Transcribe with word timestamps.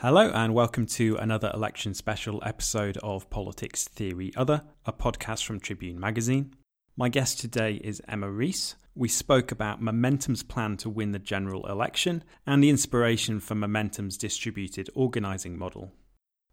Hello, 0.00 0.30
and 0.32 0.54
welcome 0.54 0.86
to 0.86 1.16
another 1.16 1.50
election 1.52 1.92
special 1.92 2.40
episode 2.46 2.96
of 2.98 3.28
Politics 3.30 3.88
Theory 3.88 4.30
Other, 4.36 4.62
a 4.86 4.92
podcast 4.92 5.44
from 5.44 5.58
Tribune 5.58 5.98
Magazine. 5.98 6.54
My 6.96 7.08
guest 7.08 7.40
today 7.40 7.80
is 7.82 8.00
Emma 8.06 8.30
Rees. 8.30 8.76
We 8.94 9.08
spoke 9.08 9.50
about 9.50 9.82
Momentum's 9.82 10.44
plan 10.44 10.76
to 10.76 10.88
win 10.88 11.10
the 11.10 11.18
general 11.18 11.66
election 11.66 12.22
and 12.46 12.62
the 12.62 12.70
inspiration 12.70 13.40
for 13.40 13.56
Momentum's 13.56 14.16
distributed 14.16 14.88
organising 14.94 15.58
model. 15.58 15.90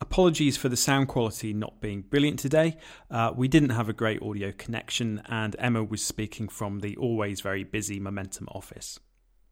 Apologies 0.01 0.57
for 0.57 0.67
the 0.67 0.75
sound 0.75 1.07
quality 1.07 1.53
not 1.53 1.79
being 1.79 2.01
brilliant 2.01 2.39
today. 2.39 2.77
Uh, 3.11 3.31
we 3.35 3.47
didn't 3.47 3.69
have 3.69 3.89
a 3.89 3.93
great 3.93 4.23
audio 4.23 4.53
connection, 4.53 5.21
and 5.27 5.55
Emma 5.59 5.83
was 5.83 6.03
speaking 6.03 6.47
from 6.47 6.79
the 6.79 6.97
always 6.97 7.41
very 7.41 7.63
busy 7.63 7.99
Momentum 7.99 8.47
office. 8.49 8.99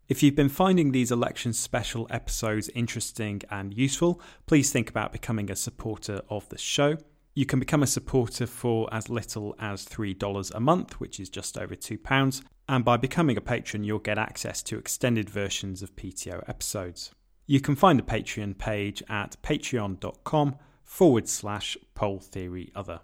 If 0.09 0.21
you've 0.21 0.35
been 0.35 0.49
finding 0.49 0.91
these 0.91 1.11
election 1.11 1.54
special 1.54 2.07
episodes 2.09 2.69
interesting 2.75 3.41
and 3.49 3.73
useful, 3.73 4.19
please 4.45 4.69
think 4.69 4.89
about 4.89 5.13
becoming 5.13 5.49
a 5.49 5.55
supporter 5.55 6.21
of 6.29 6.47
the 6.50 6.57
show. 6.57 6.97
You 7.36 7.45
can 7.45 7.59
become 7.59 7.82
a 7.82 7.87
supporter 7.87 8.45
for 8.45 8.93
as 8.93 9.09
little 9.09 9.55
as 9.59 9.86
$3 9.86 10.51
a 10.54 10.59
month, 10.59 11.00
which 11.00 11.21
is 11.21 11.29
just 11.29 11.57
over 11.57 11.73
£2. 11.73 12.43
And 12.68 12.83
by 12.83 12.97
becoming 12.97 13.37
a 13.37 13.42
patron, 13.42 13.86
you'll 13.86 14.00
get 14.00 14.18
access 14.18 14.61
to 14.64 14.78
extended 14.78 15.29
versions 15.29 15.81
of 15.81 15.95
PTO 15.95 16.43
episodes. 16.50 17.11
You 17.47 17.61
can 17.61 17.75
find 17.75 17.97
the 17.97 18.04
Patreon 18.04 18.57
page 18.57 19.01
at 19.09 19.37
patreon.com 19.42 20.57
forward 20.83 21.29
slash 21.29 21.78
poll 21.95 22.20
theory 22.20 22.71
other. 22.75 23.00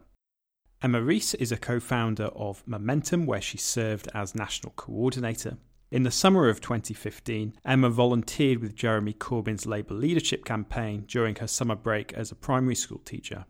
Emma 0.81 1.01
Rees 1.01 1.33
is 1.35 1.51
a 1.51 1.57
co 1.57 1.79
founder 1.79 2.27
of 2.27 2.61
Momentum, 2.67 3.25
where 3.25 3.41
she 3.41 3.57
served 3.57 4.09
as 4.13 4.35
national 4.35 4.73
coordinator. 4.75 5.57
In 5.91 6.03
the 6.03 6.11
summer 6.11 6.49
of 6.49 6.61
2015, 6.61 7.55
Emma 7.65 7.89
volunteered 7.89 8.59
with 8.59 8.75
Jeremy 8.75 9.11
Corbyn's 9.11 9.65
Labour 9.65 9.95
leadership 9.95 10.45
campaign 10.45 11.05
during 11.07 11.35
her 11.37 11.47
summer 11.47 11.75
break 11.75 12.13
as 12.13 12.31
a 12.31 12.35
primary 12.35 12.75
school 12.75 12.99
teacher. 12.99 13.45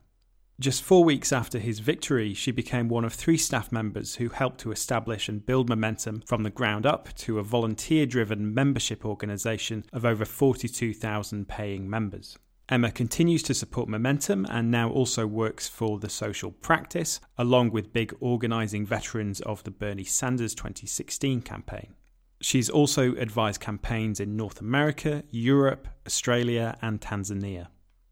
Just 0.57 0.81
four 0.81 1.03
weeks 1.03 1.33
after 1.33 1.59
his 1.59 1.79
victory, 1.79 2.33
she 2.33 2.51
became 2.51 2.87
one 2.87 3.03
of 3.03 3.13
three 3.13 3.35
staff 3.35 3.73
members 3.73 4.15
who 4.15 4.29
helped 4.29 4.61
to 4.61 4.71
establish 4.71 5.27
and 5.27 5.45
build 5.45 5.67
momentum 5.67 6.23
from 6.25 6.43
the 6.43 6.49
ground 6.49 6.85
up 6.85 7.13
to 7.15 7.39
a 7.39 7.43
volunteer 7.43 8.05
driven 8.05 8.53
membership 8.53 9.05
organisation 9.05 9.83
of 9.91 10.05
over 10.05 10.23
42,000 10.23 11.45
paying 11.45 11.89
members. 11.89 12.37
Emma 12.69 12.89
continues 12.89 13.43
to 13.43 13.53
support 13.53 13.89
Momentum 13.89 14.45
and 14.49 14.71
now 14.71 14.89
also 14.89 15.27
works 15.27 15.67
for 15.67 15.99
the 15.99 16.09
Social 16.09 16.51
Practice, 16.51 17.19
along 17.37 17.71
with 17.71 17.91
big 17.91 18.13
organising 18.21 18.85
veterans 18.85 19.41
of 19.41 19.61
the 19.65 19.71
Bernie 19.71 20.05
Sanders 20.05 20.55
2016 20.55 21.41
campaign. 21.41 21.95
She's 22.41 22.69
also 22.69 23.15
advised 23.15 23.59
campaigns 23.59 24.19
in 24.19 24.37
North 24.37 24.61
America, 24.61 25.23
Europe, 25.29 25.87
Australia, 26.05 26.77
and 26.81 27.01
Tanzania. 27.01 27.67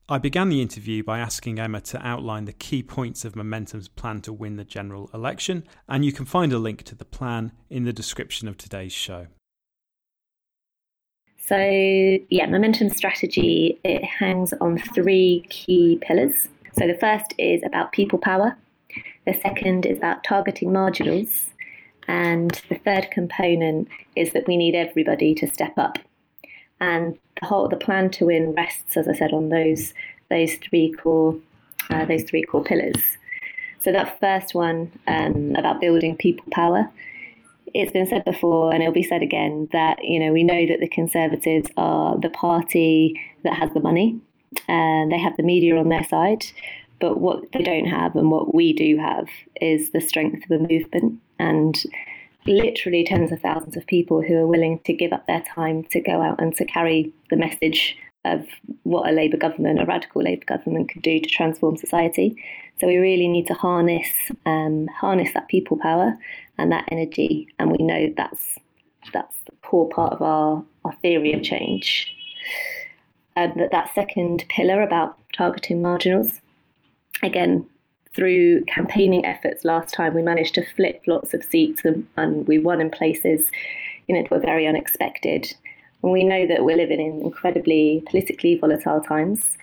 I 0.10 0.18
began 0.18 0.50
the 0.50 0.62
interview 0.62 1.04
by 1.04 1.20
asking 1.20 1.60
Emma 1.60 1.82
to 1.82 2.06
outline 2.06 2.46
the 2.46 2.54
key 2.54 2.82
points 2.82 3.26
of 3.26 3.36
Momentum's 3.36 3.90
plan 3.90 4.22
to 4.22 4.32
win 4.32 4.56
the 4.56 4.64
general 4.64 5.10
election, 5.14 5.66
and 5.88 6.06
you 6.06 6.14
can 6.14 6.26
find 6.26 6.54
a 6.54 6.60
link 6.60 6.84
to 6.84 6.96
the 6.96 7.06
plan 7.06 7.52
in 7.70 7.84
the 7.84 7.92
description 7.92 8.48
of 8.48 8.58
today's 8.58 8.94
show. 8.94 9.28
So, 11.38 11.58
yeah, 12.30 12.46
Momentum 12.48 12.90
strategy 12.90 13.80
it 13.84 14.04
hangs 14.04 14.54
on 14.60 14.78
three 14.78 15.46
key 15.50 16.00
pillars. 16.02 16.50
So, 16.78 16.88
the 16.88 16.98
first 16.98 17.34
is 17.38 17.62
about 17.66 17.92
people 17.92 18.20
power, 18.20 18.58
the 19.26 19.34
second 19.34 19.86
is 19.86 19.98
about 19.98 20.24
targeting 20.24 20.72
marginals, 20.72 21.52
and 22.08 22.62
the 22.70 22.76
third 22.76 23.12
component 23.12 23.90
is 24.16 24.34
that 24.34 24.48
we 24.48 24.58
need 24.58 24.76
everybody 24.76 25.34
to 25.36 25.48
step 25.48 25.78
up. 25.78 26.00
And 26.80 27.18
the 27.40 27.48
whole 27.48 27.68
the 27.68 27.76
plan 27.76 28.10
to 28.12 28.26
win 28.26 28.54
rests, 28.54 28.98
as 28.98 29.08
I 29.08 29.14
said, 29.14 29.34
on 29.34 29.50
those 29.50 29.94
those 30.30 30.56
three 30.56 30.94
core 30.94 31.38
uh, 31.90 32.06
those 32.06 32.24
three 32.24 32.44
core 32.44 32.64
pillars. 32.64 33.18
So 33.80 33.92
that 33.92 34.20
first 34.20 34.56
one 34.56 34.92
um, 35.08 35.56
about 35.56 35.82
building 35.82 36.16
people 36.16 36.46
power. 36.52 36.90
It's 37.74 37.92
been 37.92 38.08
said 38.08 38.26
before, 38.26 38.74
and 38.74 38.82
it'll 38.82 38.94
be 38.94 39.04
said 39.04 39.22
again 39.22 39.68
that 39.72 40.04
you 40.04 40.20
know 40.20 40.32
we 40.32 40.44
know 40.44 40.66
that 40.68 40.80
the 40.80 40.88
Conservatives 40.88 41.70
are 41.78 42.18
the 42.20 42.30
party 42.30 43.20
that 43.44 43.54
has 43.54 43.72
the 43.74 43.82
money, 43.82 44.20
and 44.68 45.12
they 45.12 45.20
have 45.20 45.36
the 45.38 45.44
media 45.44 45.76
on 45.76 45.90
their 45.90 46.06
side. 46.06 46.46
But 47.00 47.20
what 47.20 47.52
they 47.52 47.62
don't 47.62 47.86
have, 47.86 48.16
and 48.16 48.32
what 48.32 48.56
we 48.56 48.74
do 48.74 48.98
have, 48.98 49.28
is 49.62 49.92
the 49.92 50.02
strength 50.02 50.44
of 50.44 50.50
the 50.50 50.68
movement 50.68 51.20
and 51.40 51.84
literally 52.46 53.04
tens 53.04 53.32
of 53.32 53.42
thousands 53.42 53.76
of 53.76 53.86
people 53.88 54.22
who 54.22 54.36
are 54.36 54.48
willing 54.48 54.80
to 54.86 54.94
give 54.94 55.12
up 55.12 55.28
their 55.28 55.42
time 55.42 55.84
to 55.84 56.00
go 56.00 56.22
out 56.22 56.40
and 56.42 56.56
to 56.56 56.66
carry 56.66 57.12
the 57.30 57.36
message 57.36 57.98
of 58.26 58.46
what 58.84 59.10
a 59.10 59.14
Labour 59.14 59.38
government, 59.38 59.82
a 59.82 59.86
radical 59.86 60.24
Labour 60.24 60.46
government, 60.46 60.90
could 60.90 61.02
do 61.02 61.20
to 61.20 61.30
transform 61.30 61.78
society. 61.78 62.42
So 62.80 62.88
we 62.88 62.98
really 62.98 63.28
need 63.28 63.48
to 63.48 63.54
harness 63.54 64.08
um, 64.46 64.88
harness 64.88 65.34
that 65.34 65.48
people 65.48 65.78
power 65.78 66.18
and 66.58 66.72
that 66.72 66.86
energy, 66.92 67.48
and 67.60 67.72
we 67.72 67.84
know 67.84 68.14
that's 68.16 68.58
that's 69.14 69.36
the 69.46 69.56
core 69.62 69.90
part 69.90 70.14
of 70.14 70.22
our, 70.22 70.64
our 70.84 70.94
theory 71.02 71.34
of 71.34 71.44
change. 71.44 72.14
Um, 73.36 73.54
that 73.58 73.72
that 73.72 73.94
second 73.94 74.46
pillar 74.50 74.82
about 74.82 75.18
targeting 75.34 75.82
marginals, 75.82 76.42
again, 77.24 77.68
through 78.18 78.64
campaigning 78.66 79.24
efforts 79.26 79.64
last 79.64 79.94
time, 79.94 80.16
we 80.16 80.24
managed 80.24 80.56
to 80.56 80.66
flip 80.76 81.04
lots 81.06 81.36
of 81.36 81.44
seats 81.44 81.86
and, 81.86 82.08
and 82.18 82.48
we 82.48 82.58
won 82.58 82.82
in 82.82 82.90
places, 82.90 83.50
you 84.08 84.16
know, 84.16 84.24
that 84.24 84.32
were 84.32 84.40
very 84.40 84.66
unexpected. 84.66 85.54
And 86.02 86.12
we 86.12 86.24
know 86.24 86.48
that 86.48 86.66
we're 86.66 86.78
living 86.78 87.00
in 87.00 87.22
incredibly 87.22 88.04
politically 88.08 88.58
volatile 88.58 89.02
times. 89.02 89.58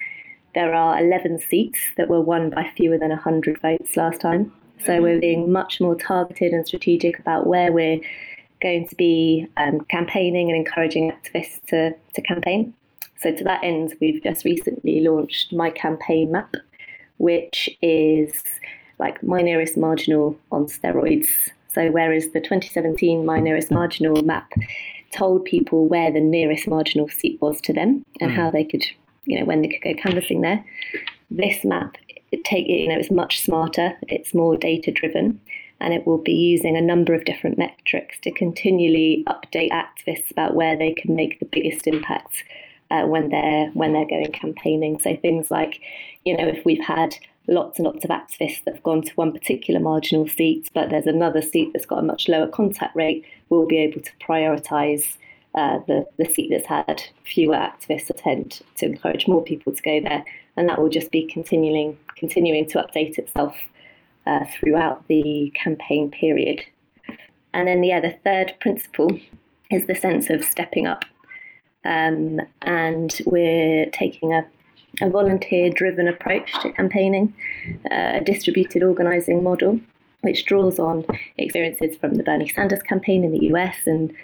There 0.54 0.72
are 0.72 1.00
11 1.00 1.41
seats 1.41 1.78
that 1.97 2.09
were 2.09 2.20
won 2.20 2.50
by 2.50 2.70
fewer 2.76 2.97
than 2.97 3.09
100 3.09 3.60
votes 3.60 3.97
last 3.97 4.20
time. 4.20 4.53
So 4.78 4.92
mm-hmm. 4.92 5.03
we're 5.03 5.21
being 5.21 5.50
much 5.50 5.81
more 5.81 5.97
targeted 5.97 6.53
and 6.53 6.65
strategic 6.65 7.19
about 7.19 7.48
where 7.48 7.72
we're 7.72 8.00
going 8.62 8.86
to 8.86 8.94
be 8.94 9.48
um, 9.56 9.81
campaigning 9.91 10.48
and 10.48 10.56
encouraging 10.56 11.10
activists 11.10 11.60
to, 11.66 11.92
to 12.15 12.22
campaign. 12.22 12.72
So, 13.16 13.34
to 13.34 13.44
that 13.44 13.65
end, 13.65 13.94
we've 14.00 14.22
just 14.22 14.44
recently 14.44 15.00
launched 15.00 15.53
My 15.53 15.71
Campaign 15.71 16.32
Map, 16.32 16.56
which 17.19 17.69
is 17.82 18.42
like 18.98 19.22
my 19.22 19.42
nearest 19.42 19.76
marginal 19.76 20.38
on 20.52 20.66
steroids. 20.66 21.28
So, 21.72 21.91
whereas 21.91 22.28
the 22.28 22.41
2017 22.41 23.26
My 23.26 23.41
Nearest 23.41 23.70
Marginal 23.70 24.22
map 24.22 24.52
told 25.10 25.44
people 25.44 25.86
where 25.86 26.12
the 26.12 26.20
nearest 26.20 26.69
marginal 26.69 27.08
seat 27.08 27.41
was 27.41 27.60
to 27.62 27.72
them 27.72 28.04
and 28.20 28.30
mm. 28.30 28.34
how 28.34 28.50
they 28.50 28.64
could, 28.64 28.84
you 29.24 29.38
know, 29.38 29.44
when 29.44 29.60
they 29.60 29.69
could 29.69 29.82
go 29.82 29.94
canvassing 30.00 30.41
there, 30.41 30.64
this 31.30 31.64
map 31.64 31.97
it 32.34 32.44
take 32.44 32.66
you 32.66 32.88
know 32.88 32.98
it's 32.98 33.10
much 33.10 33.41
smarter, 33.41 33.94
it's 34.08 34.34
more 34.34 34.56
data 34.56 34.91
driven, 34.91 35.41
and 35.80 35.94
it 35.94 36.06
will 36.06 36.19
be 36.19 36.32
using 36.32 36.76
a 36.76 36.80
number 36.80 37.14
of 37.14 37.24
different 37.24 37.56
metrics 37.56 38.19
to 38.20 38.30
continually 38.32 39.24
update 39.28 39.70
activists 39.70 40.30
about 40.30 40.54
where 40.54 40.76
they 40.76 40.92
can 40.92 41.14
make 41.14 41.38
the 41.38 41.47
biggest 41.47 41.86
impact 41.86 42.44
uh, 42.94 43.06
when 43.06 43.28
they're 43.28 43.69
when 43.75 43.93
they're 43.93 44.06
going 44.06 44.31
campaigning. 44.32 44.99
So 45.00 45.16
things 45.16 45.50
like, 45.50 45.81
you 46.25 46.37
know, 46.37 46.47
if 46.47 46.65
we've 46.65 46.84
had 46.84 47.16
lots 47.47 47.78
and 47.78 47.87
lots 47.87 48.05
of 48.05 48.10
activists 48.10 48.65
that 48.65 48.75
have 48.75 48.82
gone 48.82 49.03
to 49.03 49.12
one 49.15 49.32
particular 49.32 49.81
marginal 49.81 50.28
seat, 50.28 50.71
but 50.75 50.91
there's 50.91 51.06
another 51.06 51.43
seat 51.43 51.71
that's 51.72 51.87
got 51.87 51.99
a 51.99 52.03
much 52.03 52.28
lower 52.28 52.47
contact 52.47 52.94
rate, 52.97 53.25
we'll 53.49 53.66
be 53.66 53.78
able 53.78 54.00
to 54.00 54.10
prioritise 54.27 55.16
uh, 55.54 55.78
the, 55.87 56.06
the 56.19 56.25
seat 56.25 56.49
that's 56.50 56.66
had 56.66 57.03
fewer 57.25 57.54
activists 57.54 58.10
attend 58.10 58.60
to 58.77 58.87
encourage 58.87 59.28
more 59.28 59.43
people 59.43 59.72
to 59.72 59.83
go 59.83 60.00
there. 60.00 60.25
And 60.56 60.69
that 60.69 60.81
will 60.81 60.88
just 60.88 61.10
be 61.10 61.27
continuing 61.27 61.99
continuing 62.16 62.66
to 62.66 62.78
update 62.83 63.19
itself 63.19 63.56
uh, 64.27 64.44
throughout 64.54 65.06
the 65.09 65.53
campaign 65.54 66.10
period. 66.10 66.65
And 67.53 67.69
then, 67.69 67.84
yeah, 67.84 68.00
the 68.00 68.16
third 68.25 68.54
principle 68.60 69.10
is 69.71 69.87
the 69.87 69.94
sense 69.94 70.31
of 70.31 70.44
stepping 70.44 70.87
up. 70.87 71.04
Um, 71.84 72.41
and 72.62 73.21
we're 73.27 73.87
taking 73.91 74.33
a, 74.33 74.47
a 75.03 75.11
volunteer 75.11 75.71
driven 75.71 76.09
approach 76.09 76.53
to 76.63 76.72
campaigning, 76.72 77.34
uh, 77.91 78.13
a 78.15 78.21
distributed 78.21 78.83
organising 78.83 79.42
model, 79.42 79.81
which 80.22 80.47
draws 80.47 80.78
on 80.78 81.04
experiences 81.36 81.97
from 81.97 82.15
the 82.15 82.22
Bernie 82.22 82.48
Sanders 82.48 82.83
campaign 82.83 83.25
in 83.25 83.33
the 83.33 83.47
US 83.47 83.77
and 83.86 84.15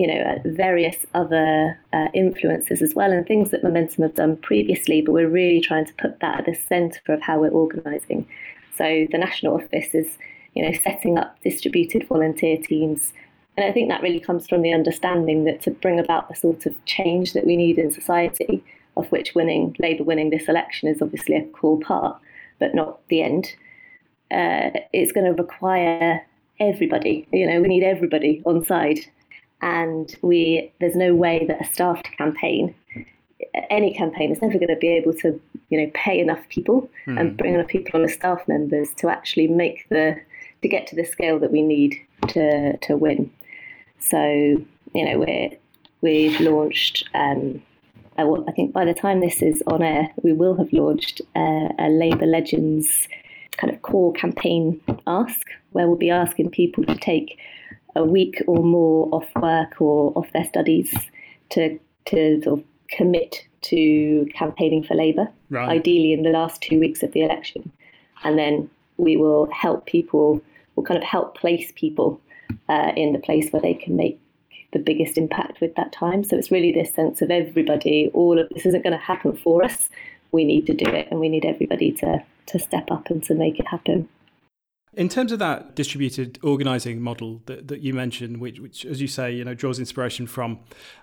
you 0.00 0.06
know, 0.06 0.18
uh, 0.18 0.38
various 0.46 1.04
other 1.12 1.78
uh, 1.92 2.08
influences 2.14 2.80
as 2.80 2.94
well, 2.94 3.12
and 3.12 3.26
things 3.26 3.50
that 3.50 3.62
Momentum 3.62 4.02
have 4.02 4.14
done 4.14 4.38
previously, 4.38 5.02
but 5.02 5.12
we're 5.12 5.28
really 5.28 5.60
trying 5.60 5.84
to 5.84 5.92
put 5.98 6.20
that 6.20 6.38
at 6.38 6.46
the 6.46 6.54
centre 6.54 7.12
of 7.12 7.20
how 7.20 7.38
we're 7.38 7.50
organising. 7.50 8.26
So 8.74 9.06
the 9.12 9.18
national 9.18 9.56
office 9.56 9.94
is, 9.94 10.16
you 10.54 10.62
know, 10.62 10.72
setting 10.82 11.18
up 11.18 11.36
distributed 11.42 12.08
volunteer 12.08 12.56
teams 12.56 13.12
and 13.60 13.68
I 13.68 13.72
think 13.72 13.88
that 13.88 14.02
really 14.02 14.20
comes 14.20 14.48
from 14.48 14.62
the 14.62 14.72
understanding 14.72 15.44
that 15.44 15.60
to 15.62 15.70
bring 15.70 15.98
about 15.98 16.28
the 16.28 16.34
sort 16.34 16.66
of 16.66 16.84
change 16.84 17.32
that 17.34 17.46
we 17.46 17.56
need 17.56 17.78
in 17.78 17.90
society, 17.90 18.64
of 18.96 19.10
which 19.12 19.34
winning 19.34 19.76
Labour 19.78 20.04
winning 20.04 20.30
this 20.30 20.48
election 20.48 20.88
is 20.88 21.02
obviously 21.02 21.36
a 21.36 21.44
core 21.46 21.80
part, 21.80 22.20
but 22.58 22.74
not 22.74 23.06
the 23.08 23.22
end. 23.22 23.54
Uh, 24.30 24.70
it's 24.92 25.12
going 25.12 25.26
to 25.26 25.42
require 25.42 26.24
everybody. 26.58 27.26
You 27.32 27.46
know, 27.46 27.60
we 27.60 27.68
need 27.68 27.84
everybody 27.84 28.42
on 28.46 28.64
side, 28.64 29.00
and 29.60 30.14
we 30.22 30.72
there's 30.80 30.96
no 30.96 31.14
way 31.14 31.44
that 31.46 31.60
a 31.60 31.64
staffed 31.64 32.10
campaign 32.16 32.74
any 33.70 33.94
campaign 33.94 34.30
is 34.30 34.42
never 34.42 34.58
going 34.58 34.68
to 34.68 34.76
be 34.76 34.88
able 34.88 35.14
to, 35.14 35.40
you 35.70 35.80
know, 35.80 35.90
pay 35.94 36.20
enough 36.20 36.46
people 36.48 36.88
mm. 37.06 37.18
and 37.18 37.36
bring 37.36 37.54
enough 37.54 37.68
people 37.68 37.98
on 37.98 38.04
as 38.04 38.12
staff 38.12 38.46
members 38.46 38.92
to 38.94 39.08
actually 39.08 39.48
make 39.48 39.88
the 39.88 40.16
to 40.62 40.68
get 40.68 40.86
to 40.86 40.96
the 40.96 41.04
scale 41.04 41.38
that 41.38 41.50
we 41.50 41.62
need 41.62 41.96
to 42.28 42.76
to 42.78 42.96
win. 42.96 43.30
So 44.00 44.18
you 44.94 45.04
know 45.04 45.18
we're 45.18 45.50
we've 46.00 46.40
launched. 46.40 47.08
Um, 47.14 47.62
I 48.18 48.52
think 48.52 48.74
by 48.74 48.84
the 48.84 48.92
time 48.92 49.20
this 49.20 49.40
is 49.40 49.62
on 49.66 49.82
air, 49.82 50.10
we 50.22 50.34
will 50.34 50.54
have 50.56 50.72
launched 50.74 51.22
uh, 51.34 51.68
a 51.78 51.88
Labour 51.88 52.26
Legends 52.26 53.08
kind 53.56 53.72
of 53.72 53.80
core 53.80 54.12
campaign 54.12 54.80
ask, 55.06 55.46
where 55.72 55.86
we'll 55.86 55.96
be 55.96 56.10
asking 56.10 56.50
people 56.50 56.84
to 56.84 56.96
take 56.96 57.38
a 57.96 58.04
week 58.04 58.42
or 58.46 58.62
more 58.62 59.08
off 59.12 59.28
work 59.36 59.80
or 59.80 60.12
off 60.16 60.30
their 60.32 60.44
studies 60.44 60.92
to 61.50 61.78
to 62.06 62.42
sort 62.42 62.60
of 62.60 62.64
commit 62.90 63.46
to 63.62 64.26
campaigning 64.34 64.82
for 64.82 64.94
Labour, 64.94 65.28
right. 65.50 65.68
ideally 65.68 66.12
in 66.12 66.22
the 66.22 66.30
last 66.30 66.62
two 66.62 66.78
weeks 66.78 67.02
of 67.02 67.12
the 67.12 67.22
election. 67.22 67.70
And 68.24 68.38
then 68.38 68.70
we 68.96 69.16
will 69.16 69.50
help 69.50 69.86
people, 69.86 70.42
we'll 70.74 70.86
kind 70.86 70.98
of 70.98 71.04
help 71.04 71.36
place 71.36 71.72
people 71.74 72.20
uh, 72.68 72.92
in 72.96 73.12
the 73.12 73.18
place 73.18 73.50
where 73.50 73.62
they 73.62 73.74
can 73.74 73.96
make 73.96 74.20
the 74.72 74.78
biggest 74.78 75.18
impact 75.18 75.60
with 75.60 75.74
that 75.74 75.92
time. 75.92 76.22
So 76.24 76.36
it's 76.36 76.50
really 76.50 76.72
this 76.72 76.94
sense 76.94 77.22
of 77.22 77.30
everybody, 77.30 78.10
all 78.14 78.38
of 78.38 78.48
this 78.50 78.66
isn't 78.66 78.82
going 78.82 78.92
to 78.92 79.04
happen 79.04 79.36
for 79.36 79.64
us. 79.64 79.88
We 80.32 80.44
need 80.44 80.66
to 80.66 80.74
do 80.74 80.88
it 80.88 81.08
and 81.10 81.18
we 81.18 81.28
need 81.28 81.44
everybody 81.44 81.92
to, 81.92 82.22
to 82.46 82.58
step 82.58 82.90
up 82.90 83.10
and 83.10 83.22
to 83.24 83.34
make 83.34 83.58
it 83.58 83.66
happen. 83.66 84.08
In 84.94 85.08
terms 85.08 85.30
of 85.30 85.38
that 85.38 85.76
distributed 85.76 86.38
organising 86.42 87.00
model 87.00 87.42
that, 87.46 87.68
that 87.68 87.80
you 87.80 87.94
mentioned, 87.94 88.38
which, 88.40 88.58
which, 88.58 88.84
as 88.84 89.00
you 89.00 89.06
say, 89.06 89.32
you 89.32 89.44
know, 89.44 89.54
draws 89.54 89.78
inspiration 89.78 90.26
from 90.26 90.58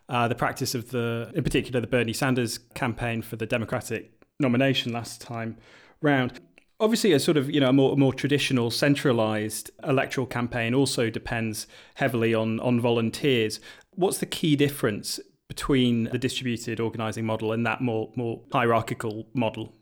uh, 0.09 0.27
the 0.27 0.35
practice 0.35 0.75
of 0.75 0.91
the, 0.91 1.31
in 1.33 1.43
particular, 1.43 1.79
the 1.79 1.87
Bernie 1.87 2.11
Sanders 2.11 2.57
campaign 2.73 3.21
for 3.21 3.37
the 3.37 3.45
Democratic 3.45 4.11
nomination 4.39 4.91
last 4.91 5.21
time 5.21 5.57
round. 6.01 6.41
Obviously, 6.79 7.11
a 7.11 7.19
sort 7.19 7.37
of 7.37 7.49
you 7.49 7.59
know 7.59 7.69
a 7.69 7.73
more, 7.73 7.97
more 7.97 8.13
traditional, 8.13 8.69
centralised 8.69 9.71
electoral 9.83 10.27
campaign 10.27 10.73
also 10.73 11.09
depends 11.09 11.67
heavily 11.95 12.33
on 12.33 12.59
on 12.59 12.79
volunteers. 12.79 13.59
What's 13.95 14.19
the 14.19 14.27
key 14.27 14.55
difference 14.55 15.19
between 15.47 16.05
the 16.05 16.19
distributed 16.19 16.79
organising 16.79 17.25
model 17.25 17.51
and 17.51 17.65
that 17.65 17.81
more 17.81 18.11
more 18.15 18.41
hierarchical 18.51 19.25
model? 19.33 19.73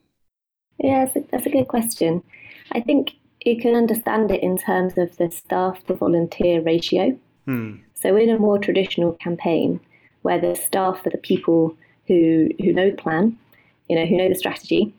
Yeah, 0.77 1.05
that's 1.05 1.17
a, 1.17 1.27
that's 1.31 1.45
a 1.45 1.49
good 1.49 1.67
question. 1.67 2.23
I 2.71 2.79
think 2.79 3.15
you 3.45 3.59
can 3.59 3.75
understand 3.75 4.31
it 4.31 4.41
in 4.41 4.57
terms 4.57 4.97
of 4.97 5.15
the 5.17 5.29
staff 5.31 5.83
to 5.85 5.93
volunteer 5.93 6.61
ratio. 6.61 7.17
Hmm. 7.45 7.75
So 7.93 8.15
in 8.15 8.29
a 8.29 8.39
more 8.39 8.57
traditional 8.57 9.13
campaign, 9.13 9.79
where 10.23 10.39
the 10.39 10.55
staff 10.55 11.05
are 11.05 11.11
the 11.11 11.17
people 11.17 11.77
who 12.07 12.49
who 12.59 12.73
know 12.73 12.89
the 12.89 12.97
plan, 12.97 13.37
you 13.89 13.95
know, 13.95 14.05
who 14.05 14.17
know 14.17 14.29
the 14.29 14.35
strategy, 14.35 14.93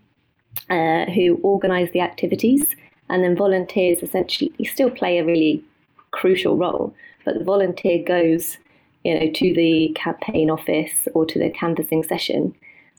uh, 0.70 1.06
who 1.06 1.38
organise 1.42 1.90
the 1.92 2.00
activities, 2.00 2.64
and 3.08 3.22
then 3.22 3.36
volunteers 3.36 4.02
essentially 4.02 4.52
still 4.64 4.90
play 4.90 5.18
a 5.18 5.24
really 5.24 5.62
crucial 6.10 6.56
role. 6.56 6.94
But 7.24 7.38
the 7.38 7.44
volunteer 7.44 8.02
goes, 8.02 8.58
you 9.04 9.14
know, 9.14 9.30
to 9.30 9.54
the 9.54 9.92
campaign 9.94 10.50
office 10.50 11.08
or 11.14 11.26
to 11.26 11.38
the 11.38 11.50
canvassing 11.50 12.02
session 12.02 12.54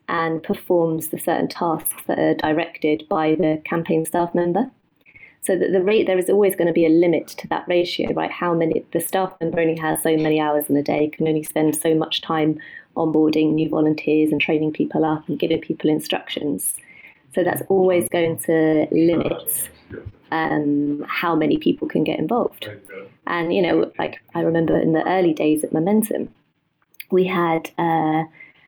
and 0.10 0.42
performs 0.42 1.10
the 1.10 1.20
certain 1.20 1.50
tasks 1.50 2.02
that 2.08 2.20
are 2.20 2.36
directed 2.36 3.08
by 3.10 3.36
the 3.36 3.62
campaign 3.66 4.06
staff 4.06 4.34
member. 4.34 4.70
So 5.42 5.58
that 5.58 5.72
the 5.72 5.82
rate 5.82 6.08
there 6.08 6.18
is 6.18 6.30
always 6.30 6.56
going 6.56 6.68
to 6.68 6.74
be 6.74 6.86
a 6.86 6.90
limit 6.90 7.28
to 7.28 7.48
that 7.48 7.66
ratio, 7.68 8.12
right? 8.14 8.32
How 8.32 8.54
many 8.54 8.84
the 8.92 9.00
staff 9.00 9.34
member 9.40 9.60
only 9.60 9.78
has 9.78 10.02
so 10.02 10.16
many 10.18 10.40
hours 10.40 10.70
in 10.70 10.76
a 10.76 10.84
day, 10.84 11.08
can 11.08 11.28
only 11.28 11.44
spend 11.44 11.76
so 11.76 11.94
much 11.96 12.22
time 12.22 12.60
onboarding 12.98 13.54
new 13.54 13.70
volunteers 13.70 14.32
and 14.32 14.42
training 14.42 14.74
people 14.74 15.06
up 15.06 15.28
and 15.30 15.40
giving 15.40 15.62
people 15.62 15.90
instructions. 15.90 16.74
So 17.36 17.44
that's 17.44 17.62
always 17.70 18.10
going 18.10 18.40
to 18.40 18.88
limit 18.92 19.70
um, 20.32 21.06
how 21.08 21.36
many 21.36 21.58
people 21.58 21.88
can 21.88 22.04
get 22.04 22.20
involved. 22.20 22.68
And 23.26 23.54
you 23.54 23.62
know, 23.62 23.92
like 24.00 24.22
I 24.34 24.42
remember 24.42 24.80
in 24.80 24.94
the 24.94 25.08
early 25.08 25.34
days 25.34 25.64
at 25.64 25.74
Momentum, 25.74 26.30
we 27.12 27.26
had 27.26 27.70
uh, 27.78 28.24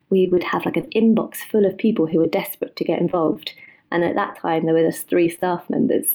we 0.09 0.27
would 0.27 0.43
have 0.43 0.65
like 0.65 0.77
an 0.77 0.89
inbox 0.95 1.37
full 1.37 1.65
of 1.65 1.77
people 1.77 2.07
who 2.07 2.19
were 2.19 2.27
desperate 2.27 2.75
to 2.75 2.83
get 2.83 2.99
involved. 2.99 3.53
And 3.91 4.03
at 4.03 4.15
that 4.15 4.39
time, 4.39 4.65
there 4.65 4.73
were 4.73 4.89
just 4.89 5.07
three 5.07 5.29
staff 5.29 5.69
members. 5.69 6.07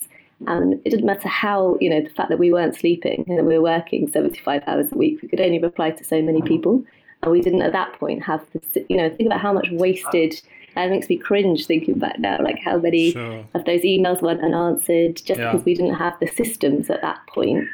And 0.46 0.74
it 0.84 0.90
didn't 0.90 1.06
matter 1.06 1.28
how, 1.28 1.78
you 1.80 1.88
know, 1.88 2.02
the 2.02 2.10
fact 2.10 2.28
that 2.28 2.38
we 2.38 2.52
weren't 2.52 2.76
sleeping 2.76 3.24
and 3.28 3.38
that 3.38 3.44
we 3.44 3.54
were 3.54 3.62
working 3.62 4.08
75 4.08 4.62
hours 4.66 4.92
a 4.92 4.96
week, 4.96 5.22
we 5.22 5.28
could 5.28 5.40
only 5.40 5.58
reply 5.58 5.90
to 5.90 6.04
so 6.04 6.20
many 6.20 6.42
people. 6.42 6.84
And 7.22 7.32
we 7.32 7.40
didn't 7.40 7.62
at 7.62 7.72
that 7.72 7.94
point 7.94 8.22
have 8.24 8.44
the, 8.52 8.84
you 8.88 8.96
know, 8.96 9.08
think 9.08 9.26
about 9.26 9.40
how 9.40 9.52
much 9.52 9.68
wasted, 9.70 10.40
and 10.76 10.90
it 10.90 10.94
makes 10.94 11.08
me 11.08 11.16
cringe 11.16 11.66
thinking 11.66 11.98
back 11.98 12.18
now, 12.18 12.38
like 12.42 12.58
how 12.58 12.78
many 12.78 13.12
sure. 13.12 13.46
of 13.54 13.64
those 13.64 13.82
emails 13.82 14.22
weren't 14.22 14.42
unanswered 14.42 15.16
just 15.16 15.40
yeah. 15.40 15.52
because 15.52 15.64
we 15.64 15.74
didn't 15.74 15.94
have 15.94 16.18
the 16.20 16.26
systems 16.26 16.90
at 16.90 17.02
that 17.02 17.20
point 17.28 17.66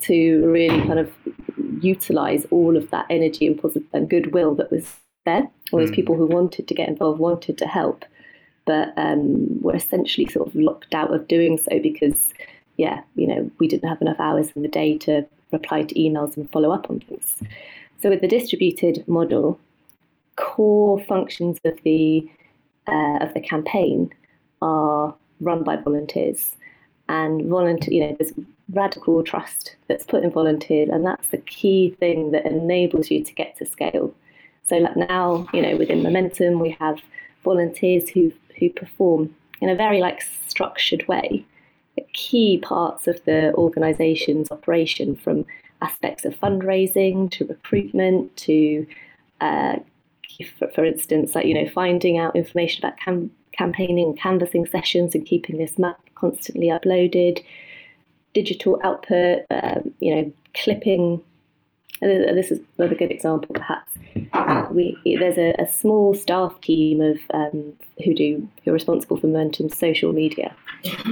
to 0.00 0.46
really 0.50 0.80
kind 0.86 0.98
of 0.98 1.10
utilize 1.80 2.46
all 2.50 2.76
of 2.76 2.90
that 2.90 3.06
energy 3.08 3.46
and, 3.46 3.60
positive, 3.60 3.88
and 3.92 4.10
goodwill 4.10 4.54
that 4.54 4.70
was 4.70 4.96
there. 5.24 5.48
All 5.72 5.78
those 5.78 5.90
mm. 5.90 5.94
people 5.94 6.16
who 6.16 6.26
wanted 6.26 6.68
to 6.68 6.74
get 6.74 6.88
involved, 6.88 7.18
wanted 7.18 7.56
to 7.58 7.66
help 7.66 8.04
but 8.66 8.92
um, 8.96 9.60
were 9.60 9.76
essentially 9.76 10.26
sort 10.26 10.48
of 10.48 10.54
locked 10.54 10.94
out 10.94 11.12
of 11.12 11.28
doing 11.28 11.58
so 11.58 11.78
because, 11.80 12.32
yeah, 12.76 13.02
you 13.14 13.26
know, 13.26 13.50
we 13.58 13.68
didn't 13.68 13.88
have 13.88 14.00
enough 14.00 14.18
hours 14.18 14.50
in 14.54 14.62
the 14.62 14.68
day 14.68 14.96
to 14.98 15.26
reply 15.52 15.82
to 15.82 15.94
emails 15.94 16.36
and 16.36 16.50
follow 16.50 16.72
up 16.72 16.88
on 16.90 17.00
things. 17.00 17.36
So 18.00 18.10
with 18.10 18.20
the 18.20 18.28
distributed 18.28 19.06
model, 19.06 19.58
core 20.36 21.00
functions 21.04 21.58
of 21.64 21.78
the 21.84 22.28
uh, 22.86 23.18
of 23.20 23.32
the 23.34 23.40
campaign 23.40 24.12
are 24.60 25.14
run 25.40 25.62
by 25.62 25.76
volunteers, 25.76 26.56
and 27.08 27.46
volunteer, 27.46 27.94
you 27.94 28.00
know, 28.00 28.16
there's 28.18 28.32
radical 28.72 29.22
trust 29.22 29.76
that's 29.88 30.04
put 30.04 30.24
in 30.24 30.30
volunteers, 30.30 30.88
and 30.90 31.04
that's 31.04 31.28
the 31.28 31.38
key 31.38 31.96
thing 32.00 32.30
that 32.32 32.46
enables 32.46 33.10
you 33.10 33.22
to 33.22 33.34
get 33.34 33.56
to 33.56 33.66
scale. 33.66 34.14
So 34.68 34.76
like 34.76 34.96
now, 34.96 35.46
you 35.52 35.60
know, 35.60 35.76
within 35.76 36.02
Momentum, 36.02 36.60
we 36.60 36.76
have 36.80 37.00
volunteers 37.42 38.08
who 38.08 38.32
who 38.58 38.70
perform 38.70 39.34
in 39.60 39.68
a 39.68 39.74
very 39.74 40.00
like 40.00 40.22
structured 40.22 41.06
way 41.08 41.44
key 42.14 42.58
parts 42.58 43.06
of 43.06 43.22
the 43.24 43.52
organisation's 43.54 44.50
operation, 44.50 45.14
from 45.14 45.44
aspects 45.82 46.24
of 46.24 46.38
fundraising 46.40 47.30
to 47.30 47.44
recruitment 47.44 48.34
to, 48.36 48.86
uh, 49.42 49.76
for, 50.58 50.68
for, 50.68 50.84
instance, 50.84 51.34
like 51.34 51.46
you 51.46 51.54
know, 51.54 51.68
finding 51.68 52.18
out 52.18 52.36
information 52.36 52.84
about 52.84 52.98
cam- 52.98 53.30
campaigning, 53.52 54.16
canvassing 54.16 54.66
sessions, 54.66 55.14
and 55.14 55.26
keeping 55.26 55.58
this 55.58 55.78
map 55.78 55.98
constantly 56.14 56.68
uploaded. 56.68 57.42
Digital 58.32 58.80
output, 58.82 59.44
um, 59.50 59.94
you 60.00 60.14
know, 60.14 60.32
clipping 60.54 61.22
this 62.00 62.50
is 62.50 62.60
another 62.78 62.94
good 62.94 63.10
example, 63.10 63.54
perhaps. 63.54 63.92
We 64.70 64.98
there's 65.18 65.38
a, 65.38 65.54
a 65.58 65.68
small 65.68 66.14
staff 66.14 66.60
team 66.60 67.00
of 67.00 67.18
um, 67.32 67.74
who 68.04 68.14
do 68.14 68.48
who 68.64 68.70
are 68.70 68.74
responsible 68.74 69.16
for 69.16 69.26
Momentum's 69.26 69.76
social 69.76 70.12
media. 70.12 70.54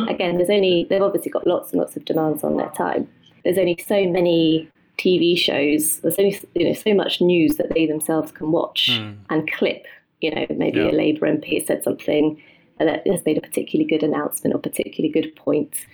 Again, 0.09 0.37
there's 0.37 0.51
only 0.51 0.87
they've 0.89 1.03
obviously 1.03 1.31
got 1.31 1.47
lots 1.47 1.73
and 1.73 1.81
lots 1.81 1.97
of 1.97 2.05
demands 2.05 2.45
on 2.45 2.57
their 2.57 2.71
time. 2.71 3.09
There's 3.45 3.59
only 3.59 3.79
so 3.87 4.07
many 4.07 4.69
TV 4.99 5.37
shows. 5.37 5.99
There's 6.01 6.19
only 6.19 6.41
you 6.55 6.69
know 6.69 6.75
so 6.75 6.95
much 6.95 7.21
news 7.21 7.57
that 7.57 7.73
they 7.75 7.87
themselves 7.87 8.33
can 8.33 8.53
watch 8.53 8.91
mm. 8.91 9.17
and 9.31 9.51
clip. 9.53 9.87
You 10.21 10.35
know, 10.35 10.47
maybe 10.51 10.79
yeah. 10.79 10.91
a 10.91 10.93
Labour 10.93 11.27
MP 11.27 11.65
said 11.67 11.83
something 11.83 12.41
that 12.79 13.07
has 13.07 13.25
made 13.25 13.39
a 13.39 13.41
particularly 13.41 13.89
good 13.89 14.03
announcement 14.03 14.55
or 14.55 14.59
particularly 14.59 15.13
good 15.13 15.35
point. 15.37 15.87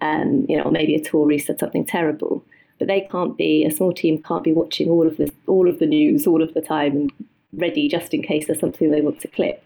Um, 0.00 0.46
you 0.48 0.56
know, 0.56 0.64
or 0.64 0.72
maybe 0.72 0.96
a 0.96 1.02
Tory 1.02 1.38
said 1.38 1.60
something 1.60 1.84
terrible 1.84 2.44
but 2.82 2.88
they 2.88 3.02
can't 3.02 3.36
be 3.36 3.64
a 3.64 3.70
small 3.70 3.92
team 3.92 4.20
can't 4.20 4.42
be 4.42 4.52
watching 4.52 4.90
all 4.90 5.06
of 5.06 5.16
this 5.16 5.30
all 5.46 5.68
of 5.68 5.78
the 5.78 5.86
news 5.86 6.26
all 6.26 6.42
of 6.42 6.52
the 6.54 6.60
time 6.60 6.92
and 6.92 7.12
ready 7.52 7.86
just 7.86 8.12
in 8.12 8.20
case 8.20 8.48
there's 8.48 8.58
something 8.58 8.90
they 8.90 9.00
want 9.00 9.20
to 9.20 9.28
clip 9.28 9.62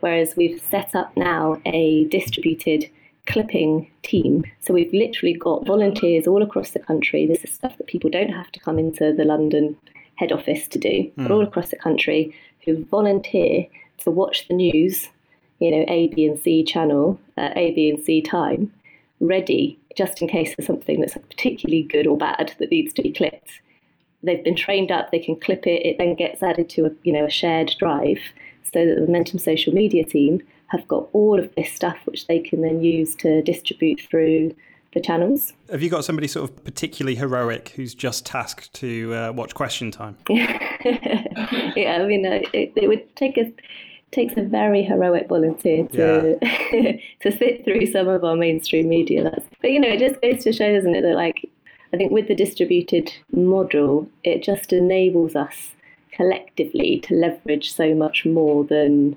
whereas 0.00 0.36
we've 0.36 0.60
set 0.60 0.94
up 0.94 1.16
now 1.16 1.58
a 1.64 2.04
distributed 2.08 2.90
clipping 3.28 3.90
team. 4.02 4.44
So 4.60 4.74
we've 4.74 4.92
literally 4.92 5.34
got 5.34 5.66
volunteers 5.66 6.26
all 6.26 6.42
across 6.42 6.70
the 6.70 6.78
country. 6.78 7.26
This 7.26 7.44
is 7.44 7.52
stuff 7.52 7.76
that 7.78 7.86
people 7.86 8.10
don't 8.10 8.32
have 8.32 8.50
to 8.52 8.60
come 8.60 8.78
into 8.78 9.12
the 9.12 9.24
london 9.24 9.76
head 10.16 10.32
office 10.32 10.66
to 10.68 10.78
do. 10.78 10.88
Mm. 10.88 11.12
but 11.16 11.30
all 11.30 11.42
across 11.42 11.70
the 11.70 11.76
country 11.76 12.34
who 12.64 12.84
volunteer 12.86 13.66
to 13.98 14.10
watch 14.10 14.48
the 14.48 14.54
news 14.54 15.08
you 15.60 15.70
know 15.70 15.84
a 15.88 16.08
b 16.08 16.26
and 16.26 16.40
c 16.40 16.64
channel 16.64 17.20
uh, 17.36 17.50
a 17.54 17.70
b 17.72 17.90
and 17.90 18.04
c 18.04 18.20
time 18.20 18.72
ready 19.20 19.78
just 19.98 20.22
in 20.22 20.28
case 20.28 20.54
there's 20.56 20.66
something 20.66 21.00
that's 21.00 21.14
particularly 21.14 21.82
good 21.82 22.06
or 22.06 22.16
bad 22.16 22.54
that 22.58 22.70
needs 22.70 22.92
to 22.94 23.02
be 23.02 23.12
clipped. 23.12 23.60
They've 24.22 24.42
been 24.42 24.56
trained 24.56 24.92
up, 24.92 25.10
they 25.10 25.18
can 25.18 25.38
clip 25.38 25.66
it, 25.66 25.84
it 25.84 25.98
then 25.98 26.14
gets 26.14 26.42
added 26.42 26.68
to 26.70 26.86
a, 26.86 26.90
you 27.02 27.12
know, 27.12 27.26
a 27.26 27.30
shared 27.30 27.74
drive 27.78 28.20
so 28.72 28.86
that 28.86 28.94
the 28.94 29.00
Momentum 29.00 29.40
social 29.40 29.74
media 29.74 30.04
team 30.04 30.40
have 30.68 30.86
got 30.88 31.08
all 31.12 31.38
of 31.38 31.54
this 31.54 31.72
stuff 31.72 31.98
which 32.04 32.26
they 32.26 32.38
can 32.38 32.62
then 32.62 32.82
use 32.82 33.14
to 33.16 33.42
distribute 33.42 34.00
through 34.08 34.54
the 34.94 35.00
channels. 35.00 35.52
Have 35.70 35.82
you 35.82 35.90
got 35.90 36.04
somebody 36.04 36.28
sort 36.28 36.50
of 36.50 36.64
particularly 36.64 37.14
heroic 37.14 37.70
who's 37.70 37.94
just 37.94 38.24
tasked 38.24 38.72
to 38.74 39.14
uh, 39.14 39.32
watch 39.32 39.54
Question 39.54 39.90
Time? 39.90 40.16
yeah, 40.30 41.98
I 42.00 42.06
mean, 42.06 42.26
uh, 42.26 42.40
it, 42.52 42.72
it 42.76 42.88
would 42.88 43.14
take 43.16 43.36
a 43.36 43.52
takes 44.10 44.38
a 44.38 44.42
very 44.42 44.82
heroic 44.82 45.28
volunteer 45.28 45.86
to 45.88 46.38
yeah. 46.40 46.92
to 47.20 47.36
sit 47.36 47.64
through 47.64 47.84
some 47.86 48.08
of 48.08 48.24
our 48.24 48.36
mainstream 48.36 48.88
media. 48.88 49.24
That's, 49.24 49.44
but 49.60 49.70
you 49.70 49.80
know, 49.80 49.88
it 49.88 49.98
just 49.98 50.20
goes 50.22 50.44
to 50.44 50.52
show, 50.52 50.72
doesn't 50.72 50.94
it, 50.94 51.02
that 51.02 51.14
like 51.14 51.50
I 51.92 51.96
think 51.96 52.12
with 52.12 52.28
the 52.28 52.34
distributed 52.34 53.12
model, 53.32 54.08
it 54.24 54.42
just 54.42 54.72
enables 54.72 55.36
us 55.36 55.72
collectively 56.12 57.00
to 57.00 57.14
leverage 57.14 57.72
so 57.72 57.94
much 57.94 58.24
more 58.24 58.64
than 58.64 59.16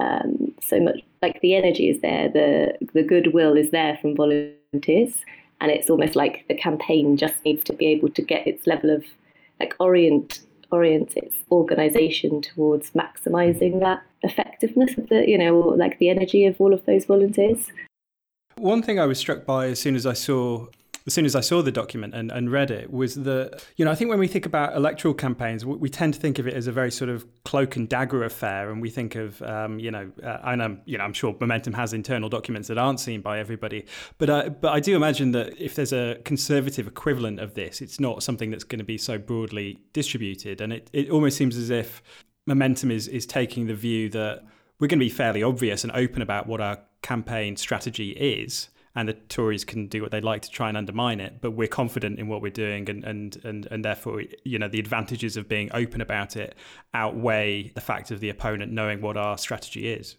um, 0.00 0.52
so 0.60 0.80
much. 0.80 1.00
Like 1.22 1.40
the 1.40 1.54
energy 1.54 1.88
is 1.88 2.00
there, 2.00 2.28
the 2.28 2.78
the 2.94 3.02
goodwill 3.02 3.56
is 3.56 3.70
there 3.70 3.98
from 4.00 4.16
volunteers, 4.16 5.24
and 5.60 5.70
it's 5.70 5.90
almost 5.90 6.16
like 6.16 6.44
the 6.48 6.54
campaign 6.54 7.16
just 7.16 7.44
needs 7.44 7.62
to 7.64 7.72
be 7.72 7.86
able 7.86 8.08
to 8.10 8.22
get 8.22 8.46
its 8.46 8.66
level 8.66 8.90
of 8.90 9.04
like 9.58 9.74
orient 9.78 10.40
orient 10.72 11.16
its 11.16 11.36
organization 11.50 12.40
towards 12.40 12.92
maximizing 12.92 13.80
that 13.80 14.02
effectiveness 14.22 14.96
of 14.96 15.08
the 15.08 15.28
you 15.28 15.36
know 15.36 15.58
like 15.58 15.98
the 15.98 16.08
energy 16.08 16.46
of 16.46 16.60
all 16.60 16.72
of 16.72 16.84
those 16.86 17.04
volunteers 17.06 17.72
one 18.56 18.82
thing 18.82 19.00
I 19.00 19.06
was 19.06 19.18
struck 19.18 19.44
by 19.44 19.66
as 19.66 19.80
soon 19.80 19.96
as 19.96 20.06
I 20.06 20.12
saw 20.12 20.66
as 21.06 21.14
soon 21.14 21.24
as 21.24 21.34
I 21.34 21.40
saw 21.40 21.62
the 21.62 21.72
document 21.72 22.14
and, 22.14 22.30
and 22.30 22.50
read 22.50 22.70
it 22.70 22.92
was 22.92 23.14
that, 23.16 23.64
you 23.76 23.84
know, 23.84 23.90
I 23.90 23.94
think 23.94 24.10
when 24.10 24.18
we 24.18 24.28
think 24.28 24.46
about 24.46 24.76
electoral 24.76 25.14
campaigns, 25.14 25.64
we 25.64 25.88
tend 25.88 26.14
to 26.14 26.20
think 26.20 26.38
of 26.38 26.46
it 26.46 26.54
as 26.54 26.66
a 26.66 26.72
very 26.72 26.90
sort 26.90 27.10
of 27.10 27.26
cloak 27.44 27.76
and 27.76 27.88
dagger 27.88 28.24
affair. 28.24 28.70
And 28.70 28.82
we 28.82 28.90
think 28.90 29.14
of, 29.14 29.40
um, 29.42 29.78
you 29.78 29.90
know, 29.90 30.10
uh, 30.22 30.38
and 30.44 30.62
I'm, 30.62 30.82
you 30.84 30.98
know, 30.98 31.04
I'm 31.04 31.12
sure 31.12 31.34
Momentum 31.40 31.72
has 31.74 31.92
internal 31.92 32.28
documents 32.28 32.68
that 32.68 32.78
aren't 32.78 33.00
seen 33.00 33.20
by 33.22 33.38
everybody. 33.38 33.86
But, 34.18 34.30
uh, 34.30 34.48
but 34.50 34.72
I 34.72 34.80
do 34.80 34.94
imagine 34.94 35.32
that 35.32 35.58
if 35.58 35.74
there's 35.74 35.92
a 35.92 36.20
conservative 36.24 36.86
equivalent 36.86 37.40
of 37.40 37.54
this, 37.54 37.80
it's 37.80 37.98
not 37.98 38.22
something 38.22 38.50
that's 38.50 38.64
going 38.64 38.78
to 38.80 38.84
be 38.84 38.98
so 38.98 39.18
broadly 39.18 39.78
distributed. 39.92 40.60
And 40.60 40.72
it, 40.72 40.90
it 40.92 41.10
almost 41.10 41.36
seems 41.36 41.56
as 41.56 41.70
if 41.70 42.02
Momentum 42.46 42.90
is, 42.90 43.08
is 43.08 43.26
taking 43.26 43.66
the 43.66 43.74
view 43.74 44.08
that 44.10 44.44
we're 44.78 44.88
going 44.88 44.98
to 44.98 45.04
be 45.04 45.10
fairly 45.10 45.42
obvious 45.42 45.84
and 45.84 45.92
open 45.92 46.22
about 46.22 46.46
what 46.46 46.60
our 46.60 46.78
campaign 47.02 47.56
strategy 47.56 48.10
is 48.10 48.68
and 48.94 49.08
the 49.08 49.14
Tories 49.14 49.64
can 49.64 49.86
do 49.86 50.02
what 50.02 50.10
they 50.10 50.20
like 50.20 50.42
to 50.42 50.50
try 50.50 50.68
and 50.68 50.76
undermine 50.76 51.20
it. 51.20 51.40
But 51.40 51.52
we're 51.52 51.68
confident 51.68 52.18
in 52.18 52.28
what 52.28 52.42
we're 52.42 52.50
doing, 52.50 52.88
and 52.90 53.04
and 53.04 53.36
and 53.44 53.66
and 53.70 53.84
therefore, 53.84 54.22
you 54.44 54.58
know, 54.58 54.68
the 54.68 54.80
advantages 54.80 55.36
of 55.36 55.48
being 55.48 55.70
open 55.72 56.00
about 56.00 56.36
it 56.36 56.54
outweigh 56.92 57.70
the 57.74 57.80
fact 57.80 58.10
of 58.10 58.20
the 58.20 58.28
opponent 58.28 58.72
knowing 58.72 59.00
what 59.00 59.16
our 59.16 59.38
strategy 59.38 59.92
is. 59.92 60.16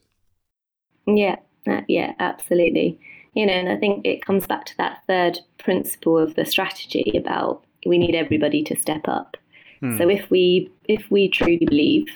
Yeah, 1.06 1.38
uh, 1.68 1.82
yeah, 1.88 2.13
absolutely. 2.20 3.00
You 3.34 3.46
know, 3.46 3.54
and 3.54 3.70
I 3.70 3.78
think 3.78 4.06
it 4.06 4.25
comes 4.25 4.46
back 4.46 4.66
to 4.66 4.78
that 4.78 5.04
third 5.08 5.40
principle 5.58 6.18
of 6.18 6.36
the 6.36 6.46
strategy 6.46 7.13
about 7.16 7.63
we 7.86 7.98
need 7.98 8.16
everybody 8.16 8.63
to 8.63 8.75
step 8.75 9.08
up. 9.08 9.38
Hmm. 9.80 9.98
So 9.98 10.10
if 10.10 10.30
we 10.30 10.72
if 10.88 11.10
we 11.10 11.30
truly 11.30 11.66
believe 11.66 12.08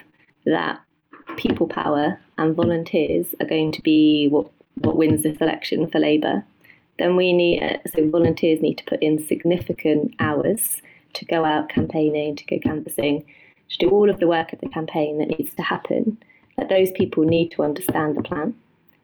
that 0.46 0.80
people 1.38 1.68
power 1.68 2.20
and 2.38 2.56
volunteers 2.56 3.34
are 3.40 3.48
going 3.48 3.72
to 3.72 3.82
be 3.82 4.28
what 4.28 4.50
what 4.76 4.98
wins 4.98 5.24
this 5.24 5.38
election 5.38 5.88
for 5.88 6.00
Labour, 6.00 6.44
then 7.00 7.16
we 7.16 7.34
need 7.34 7.62
uh, 7.62 7.78
so 7.94 8.10
volunteers 8.10 8.62
need 8.62 8.78
to 8.78 8.84
put 8.86 9.02
in 9.02 9.26
significant 9.26 10.14
hours 10.20 10.82
to 11.14 11.26
go 11.26 11.46
out 11.46 11.70
campaigning, 11.70 12.36
to 12.36 12.46
go 12.46 12.60
canvassing, 12.60 13.26
to 13.70 13.78
do 13.78 13.90
all 13.90 14.10
of 14.10 14.20
the 14.20 14.28
work 14.28 14.54
of 14.54 14.60
the 14.60 14.70
campaign 14.70 15.18
that 15.18 15.38
needs 15.38 15.54
to 15.56 15.64
happen. 15.64 16.18
That 16.58 16.70
those 16.70 16.92
people 16.92 17.24
need 17.24 17.52
to 17.52 17.64
understand 17.64 18.16
the 18.16 18.24
plan, 18.24 18.56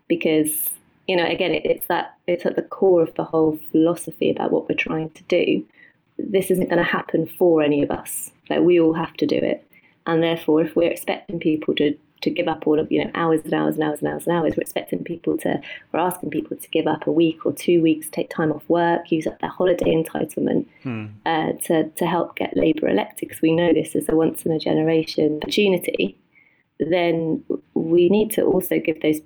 because 0.08 0.70
you 1.08 1.16
know 1.16 1.26
again 1.26 1.52
it, 1.52 1.66
it's 1.66 1.88
that 1.88 2.16
it's 2.28 2.46
at 2.46 2.56
the 2.56 2.62
core 2.62 3.02
of 3.02 3.14
the 3.16 3.26
whole 3.26 3.60
philosophy 3.72 4.30
about 4.30 4.52
what 4.52 4.70
we're 4.70 4.76
trying 4.76 5.10
to 5.12 5.24
do. 5.24 5.66
This 6.18 6.52
isn't 6.52 6.70
going 6.70 6.78
to 6.78 6.84
happen 6.84 7.26
for 7.26 7.62
any 7.62 7.82
of 7.82 7.92
us. 7.92 8.32
Like 8.50 8.62
we 8.62 8.80
all 8.80 8.94
have 8.94 9.14
to 9.18 9.26
do 9.26 9.36
it, 9.36 9.66
and 10.06 10.24
therefore, 10.24 10.62
if 10.62 10.76
we're 10.76 10.92
expecting 10.92 11.40
people 11.40 11.76
to 11.76 11.98
to 12.22 12.30
give 12.30 12.48
up 12.48 12.68
all 12.68 12.80
of 12.80 12.92
you 12.92 13.04
know 13.04 13.12
hours 13.16 13.42
and 13.44 13.54
hours 13.54 13.76
and 13.76 13.84
hours 13.84 14.00
and 14.00 14.08
hours 14.08 14.28
and 14.28 14.36
hours. 14.36 14.54
We're 14.56 14.62
expecting 14.62 15.04
people 15.04 15.38
to, 15.40 15.60
we're 15.92 16.00
asking 16.00 16.30
people 16.30 16.58
to 16.58 16.70
give 16.70 16.88
up 16.88 17.08
a 17.08 17.12
week 17.12 17.46
or 17.46 17.52
two 17.52 17.82
weeks, 17.82 18.10
take 18.10 18.30
time 18.30 18.52
off 18.52 18.64
work, 18.68 19.12
use 19.12 19.28
up 19.28 19.40
their 19.40 19.50
holiday 19.50 19.94
entitlement 19.94 20.66
hmm. 20.84 21.08
uh, 21.26 21.54
to 21.66 21.90
to 21.90 22.06
help 22.06 22.36
get 22.36 22.56
Labour 22.56 22.88
elected 22.88 23.28
because 23.28 23.42
we 23.42 23.52
know 23.52 23.74
this 23.74 23.96
is 23.96 24.08
a 24.10 24.16
once 24.16 24.46
in 24.46 24.52
a 24.52 24.60
generation 24.60 25.40
opportunity. 25.42 26.18
Then 26.80 27.44
we 27.74 28.10
need 28.10 28.32
to 28.32 28.44
also 28.44 28.80
give 28.80 29.02
those 29.02 29.20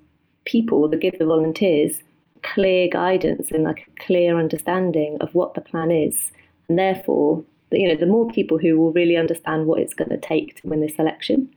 people, 0.44 0.88
the 0.88 0.96
give 0.96 1.18
the 1.18 1.26
volunteers, 1.26 2.02
clear 2.42 2.88
guidance 2.88 3.50
and 3.50 3.64
like 3.64 3.86
a 3.86 4.04
clear 4.04 4.38
understanding 4.38 5.16
of 5.20 5.34
what 5.34 5.54
the 5.54 5.60
plan 5.60 5.90
is, 5.90 6.32
and 6.68 6.78
therefore. 6.78 7.44
You 7.72 7.88
know, 7.88 7.96
the 7.96 8.06
more 8.06 8.28
people 8.30 8.58
who 8.58 8.78
will 8.78 8.92
really 8.92 9.16
understand 9.16 9.66
what 9.66 9.80
it's 9.80 9.92
going 9.92 10.10
to 10.10 10.16
take 10.16 10.54
to 10.62 10.68
win 10.68 10.80
this 10.80 10.94
election, 11.00 11.50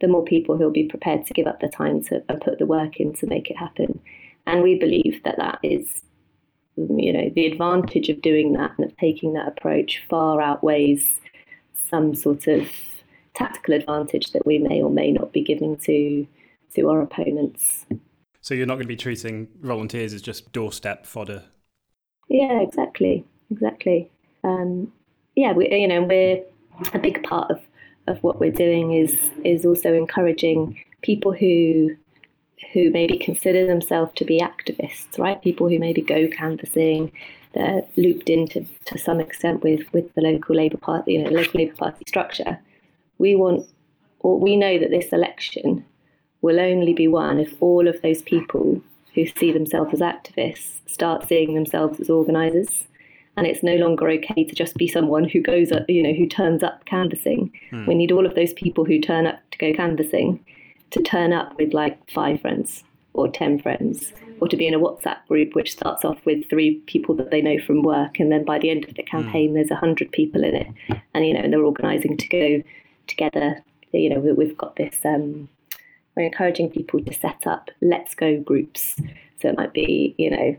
the 0.00 0.08
more 0.08 0.24
people 0.24 0.56
who'll 0.56 0.70
be 0.70 0.88
prepared 0.88 1.26
to 1.26 1.34
give 1.34 1.46
up 1.46 1.60
the 1.60 1.68
time 1.68 2.02
to 2.04 2.22
and 2.28 2.40
put 2.40 2.58
the 2.58 2.66
work 2.66 2.98
in 2.98 3.12
to 3.14 3.26
make 3.26 3.50
it 3.50 3.56
happen. 3.56 4.00
And 4.46 4.62
we 4.62 4.78
believe 4.78 5.22
that 5.24 5.36
that 5.36 5.58
is, 5.62 6.02
you 6.76 7.12
know, 7.12 7.30
the 7.34 7.46
advantage 7.46 8.08
of 8.08 8.22
doing 8.22 8.52
that 8.54 8.72
and 8.78 8.90
of 8.90 8.96
taking 8.96 9.34
that 9.34 9.48
approach 9.48 10.02
far 10.08 10.40
outweighs 10.40 11.20
some 11.88 12.14
sort 12.14 12.46
of 12.46 12.68
tactical 13.34 13.74
advantage 13.74 14.32
that 14.32 14.46
we 14.46 14.58
may 14.58 14.80
or 14.82 14.90
may 14.90 15.10
not 15.10 15.32
be 15.32 15.42
giving 15.42 15.76
to 15.76 16.26
to 16.74 16.88
our 16.88 17.02
opponents. 17.02 17.84
So 18.40 18.54
you're 18.54 18.66
not 18.66 18.74
going 18.74 18.84
to 18.84 18.88
be 18.88 18.96
treating 18.96 19.48
volunteers 19.60 20.14
as 20.14 20.22
just 20.22 20.52
doorstep 20.52 21.04
fodder. 21.04 21.44
Yeah, 22.28 22.60
exactly, 22.60 23.24
exactly. 23.50 24.10
Um, 24.44 24.92
yeah, 25.34 25.52
we, 25.52 25.68
you 25.70 25.88
know, 25.88 26.02
we're 26.02 26.42
a 26.94 26.98
big 26.98 27.22
part 27.24 27.50
of 27.50 27.60
of 28.10 28.22
what 28.22 28.40
we're 28.40 28.50
doing 28.52 28.92
is 28.92 29.30
is 29.44 29.64
also 29.64 29.92
encouraging 29.94 30.82
people 31.02 31.32
who 31.32 31.96
who 32.72 32.90
maybe 32.90 33.16
consider 33.18 33.66
themselves 33.66 34.12
to 34.16 34.24
be 34.24 34.40
activists, 34.40 35.18
right? 35.18 35.40
People 35.42 35.68
who 35.68 35.78
maybe 35.78 36.02
go 36.02 36.28
canvassing, 36.28 37.10
they're 37.54 37.82
looped 37.96 38.28
into 38.28 38.66
to 38.84 38.98
some 38.98 39.20
extent 39.20 39.62
with 39.62 39.90
with 39.92 40.12
the 40.14 40.20
local 40.20 40.56
Labour 40.56 40.78
Party, 40.78 41.14
you 41.14 41.22
know, 41.22 41.30
local 41.30 41.60
Labour 41.60 41.76
Party 41.76 42.04
structure. 42.06 42.58
We 43.18 43.34
want, 43.34 43.66
or 44.20 44.38
we 44.38 44.56
know 44.56 44.78
that 44.78 44.90
this 44.90 45.12
election 45.12 45.84
will 46.42 46.60
only 46.60 46.94
be 46.94 47.08
won 47.08 47.38
if 47.38 47.54
all 47.60 47.86
of 47.86 48.00
those 48.02 48.22
people 48.22 48.82
who 49.14 49.26
see 49.26 49.52
themselves 49.52 49.92
as 49.92 50.00
activists 50.00 50.80
start 50.86 51.26
seeing 51.28 51.54
themselves 51.54 52.00
as 52.00 52.08
organisers 52.08 52.86
and 53.36 53.46
it's 53.46 53.62
no 53.62 53.76
longer 53.76 54.08
okay 54.10 54.44
to 54.44 54.54
just 54.54 54.76
be 54.76 54.88
someone 54.88 55.24
who 55.28 55.40
goes 55.40 55.72
up, 55.72 55.88
you 55.88 56.02
know, 56.02 56.12
who 56.12 56.26
turns 56.26 56.62
up 56.62 56.84
canvassing. 56.84 57.52
Hmm. 57.70 57.86
We 57.86 57.94
need 57.94 58.12
all 58.12 58.26
of 58.26 58.34
those 58.34 58.52
people 58.52 58.84
who 58.84 59.00
turn 59.00 59.26
up 59.26 59.38
to 59.52 59.58
go 59.58 59.72
canvassing 59.72 60.44
to 60.90 61.02
turn 61.02 61.32
up 61.32 61.56
with 61.56 61.72
like 61.72 61.98
five 62.10 62.40
friends 62.40 62.84
or 63.12 63.28
10 63.28 63.60
friends 63.60 64.12
or 64.40 64.48
to 64.48 64.56
be 64.56 64.66
in 64.66 64.74
a 64.74 64.78
WhatsApp 64.78 65.26
group 65.28 65.54
which 65.54 65.72
starts 65.72 66.04
off 66.04 66.24
with 66.24 66.48
three 66.48 66.76
people 66.86 67.14
that 67.16 67.30
they 67.30 67.40
know 67.40 67.58
from 67.58 67.82
work 67.82 68.20
and 68.20 68.30
then 68.30 68.44
by 68.44 68.58
the 68.58 68.70
end 68.70 68.84
of 68.84 68.94
the 68.94 69.02
campaign 69.02 69.50
mm. 69.50 69.54
there's 69.54 69.70
100 69.70 70.12
people 70.12 70.44
in 70.44 70.54
it 70.54 70.68
and 71.14 71.26
you 71.26 71.34
know 71.34 71.40
and 71.40 71.52
they're 71.52 71.64
organizing 71.64 72.16
to 72.16 72.28
go 72.28 72.62
together 73.06 73.62
you 73.92 74.08
know 74.08 74.20
we've 74.20 74.56
got 74.56 74.76
this 74.76 75.04
um, 75.04 75.48
we're 76.16 76.24
encouraging 76.24 76.70
people 76.70 77.02
to 77.02 77.12
set 77.12 77.46
up 77.46 77.70
let's 77.80 78.14
go 78.14 78.40
groups 78.40 78.96
so 79.40 79.48
it 79.48 79.56
might 79.56 79.72
be 79.72 80.14
you 80.18 80.30
know 80.30 80.56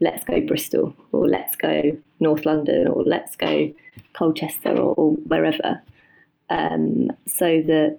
let's 0.00 0.24
go 0.24 0.40
Bristol 0.40 0.94
or 1.12 1.28
let's 1.28 1.56
go 1.56 1.96
North 2.20 2.46
London 2.46 2.86
or 2.86 3.02
let's 3.02 3.36
go 3.36 3.72
Colchester 4.12 4.70
or, 4.70 4.94
or 4.94 5.12
wherever. 5.12 5.82
Um, 6.50 7.10
so 7.26 7.62
that, 7.62 7.98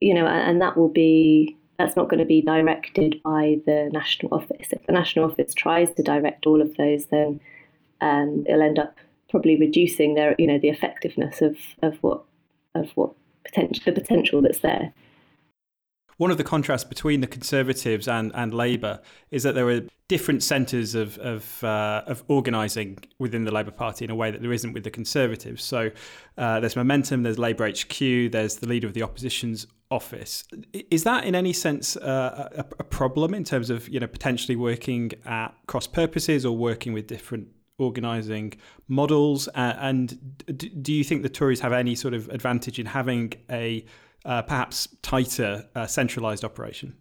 you 0.00 0.14
know, 0.14 0.26
and, 0.26 0.60
that 0.60 0.76
will 0.76 0.88
be, 0.88 1.56
that's 1.78 1.96
not 1.96 2.08
going 2.08 2.18
to 2.18 2.26
be 2.26 2.42
directed 2.42 3.22
by 3.22 3.58
the 3.64 3.88
national 3.92 4.34
office. 4.34 4.68
If 4.70 4.86
the 4.86 4.92
national 4.92 5.30
office 5.30 5.54
tries 5.54 5.92
to 5.94 6.02
direct 6.02 6.46
all 6.46 6.60
of 6.60 6.76
those, 6.76 7.06
then 7.06 7.40
um, 8.00 8.44
it'll 8.46 8.62
end 8.62 8.78
up 8.78 8.96
probably 9.30 9.56
reducing 9.56 10.14
their, 10.14 10.34
you 10.38 10.46
know, 10.46 10.58
the 10.58 10.68
effectiveness 10.68 11.40
of, 11.40 11.56
of 11.82 11.96
what, 12.02 12.22
of 12.74 12.90
what 12.94 13.12
potential, 13.44 13.82
the 13.86 14.00
potential 14.00 14.42
that's 14.42 14.58
there 14.58 14.92
one 16.16 16.30
of 16.30 16.36
the 16.36 16.44
contrasts 16.44 16.84
between 16.84 17.20
the 17.20 17.26
Conservatives 17.26 18.08
and, 18.08 18.32
and 18.34 18.52
Labour 18.52 19.00
is 19.30 19.42
that 19.42 19.54
there 19.54 19.68
are 19.68 19.80
different 20.08 20.42
centres 20.42 20.94
of 20.94 21.18
of, 21.18 21.64
uh, 21.64 22.02
of 22.06 22.22
organising 22.28 22.98
within 23.18 23.44
the 23.44 23.50
Labour 23.50 23.70
Party 23.70 24.04
in 24.04 24.10
a 24.10 24.14
way 24.14 24.30
that 24.30 24.42
there 24.42 24.52
isn't 24.52 24.72
with 24.72 24.84
the 24.84 24.90
Conservatives. 24.90 25.64
So 25.64 25.90
uh, 26.36 26.60
there's 26.60 26.76
Momentum, 26.76 27.22
there's 27.22 27.38
Labour 27.38 27.68
HQ, 27.68 27.98
there's 28.30 28.56
the 28.56 28.68
leader 28.68 28.86
of 28.86 28.94
the 28.94 29.02
opposition's 29.02 29.66
office. 29.90 30.44
Is 30.90 31.04
that 31.04 31.24
in 31.24 31.34
any 31.34 31.52
sense 31.52 31.96
uh, 31.96 32.48
a, 32.56 32.64
a 32.78 32.84
problem 32.84 33.34
in 33.34 33.44
terms 33.44 33.70
of 33.70 33.88
you 33.88 34.00
know 34.00 34.06
potentially 34.06 34.56
working 34.56 35.12
at 35.24 35.48
cross 35.66 35.86
purposes 35.86 36.44
or 36.44 36.56
working 36.56 36.92
with 36.92 37.06
different 37.06 37.48
organising 37.78 38.54
models? 38.88 39.48
Uh, 39.48 39.74
and 39.78 40.18
do 40.82 40.92
you 40.92 41.04
think 41.04 41.22
the 41.22 41.28
Tories 41.28 41.60
have 41.60 41.72
any 41.72 41.94
sort 41.94 42.14
of 42.14 42.28
advantage 42.30 42.78
in 42.78 42.86
having 42.86 43.32
a 43.50 43.84
uh, 44.24 44.42
perhaps 44.42 44.88
tighter 45.02 45.66
uh, 45.74 45.86
centralised 45.86 46.44
operation? 46.44 46.96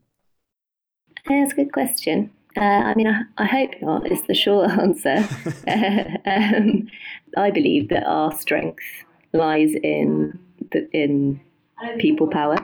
That's 1.28 1.54
a 1.54 1.56
good 1.56 1.72
question. 1.72 2.32
Uh, 2.58 2.62
I 2.62 2.96
mean, 2.96 3.08
I, 3.08 3.22
I, 3.38 3.46
hope 3.46 3.72
not, 3.82 4.12
is 4.12 4.22
the 4.28 4.34
short 4.34 4.70
answer. 4.80 5.18
um, 6.26 6.90
I 7.38 7.52
believe 7.52 7.90
that 7.90 8.04
our 8.06 8.32
strength 8.34 8.84
lies 9.34 9.74
in, 9.84 10.38
the, 10.72 10.90
in 10.92 11.40
people 12.00 12.28
power. 12.28 12.58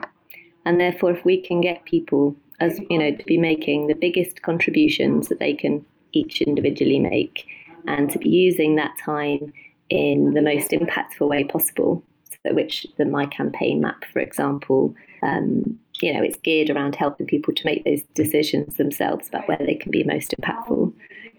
And 0.64 0.78
therefore, 0.78 1.12
if 1.12 1.24
we 1.24 1.40
can 1.40 1.60
get 1.60 1.84
people, 1.86 2.36
as 2.60 2.78
you 2.90 2.98
know, 2.98 3.14
to 3.14 3.24
be 3.24 3.38
making 3.38 3.86
the 3.86 3.94
biggest 3.94 4.42
contributions 4.42 5.28
that 5.28 5.38
they 5.38 5.54
can 5.54 5.84
each 6.12 6.42
individually 6.42 6.98
make, 6.98 7.46
and 7.86 8.10
to 8.10 8.18
be 8.18 8.28
using 8.28 8.76
that 8.76 8.94
time 9.02 9.52
in 9.88 10.34
the 10.34 10.42
most 10.42 10.72
impactful 10.72 11.26
way 11.26 11.44
possible, 11.44 12.02
which 12.44 12.86
the 12.96 13.04
My 13.04 13.26
Campaign 13.26 13.80
map, 13.80 14.04
for 14.12 14.20
example, 14.20 14.94
um, 15.22 15.78
you 16.00 16.12
know, 16.12 16.22
it's 16.22 16.36
geared 16.36 16.70
around 16.70 16.94
helping 16.94 17.26
people 17.26 17.52
to 17.54 17.66
make 17.66 17.84
those 17.84 18.02
decisions 18.14 18.76
themselves 18.76 19.28
about 19.28 19.48
where 19.48 19.58
they 19.58 19.74
can 19.74 19.90
be 19.90 20.04
most 20.04 20.34
impactful. 20.40 20.92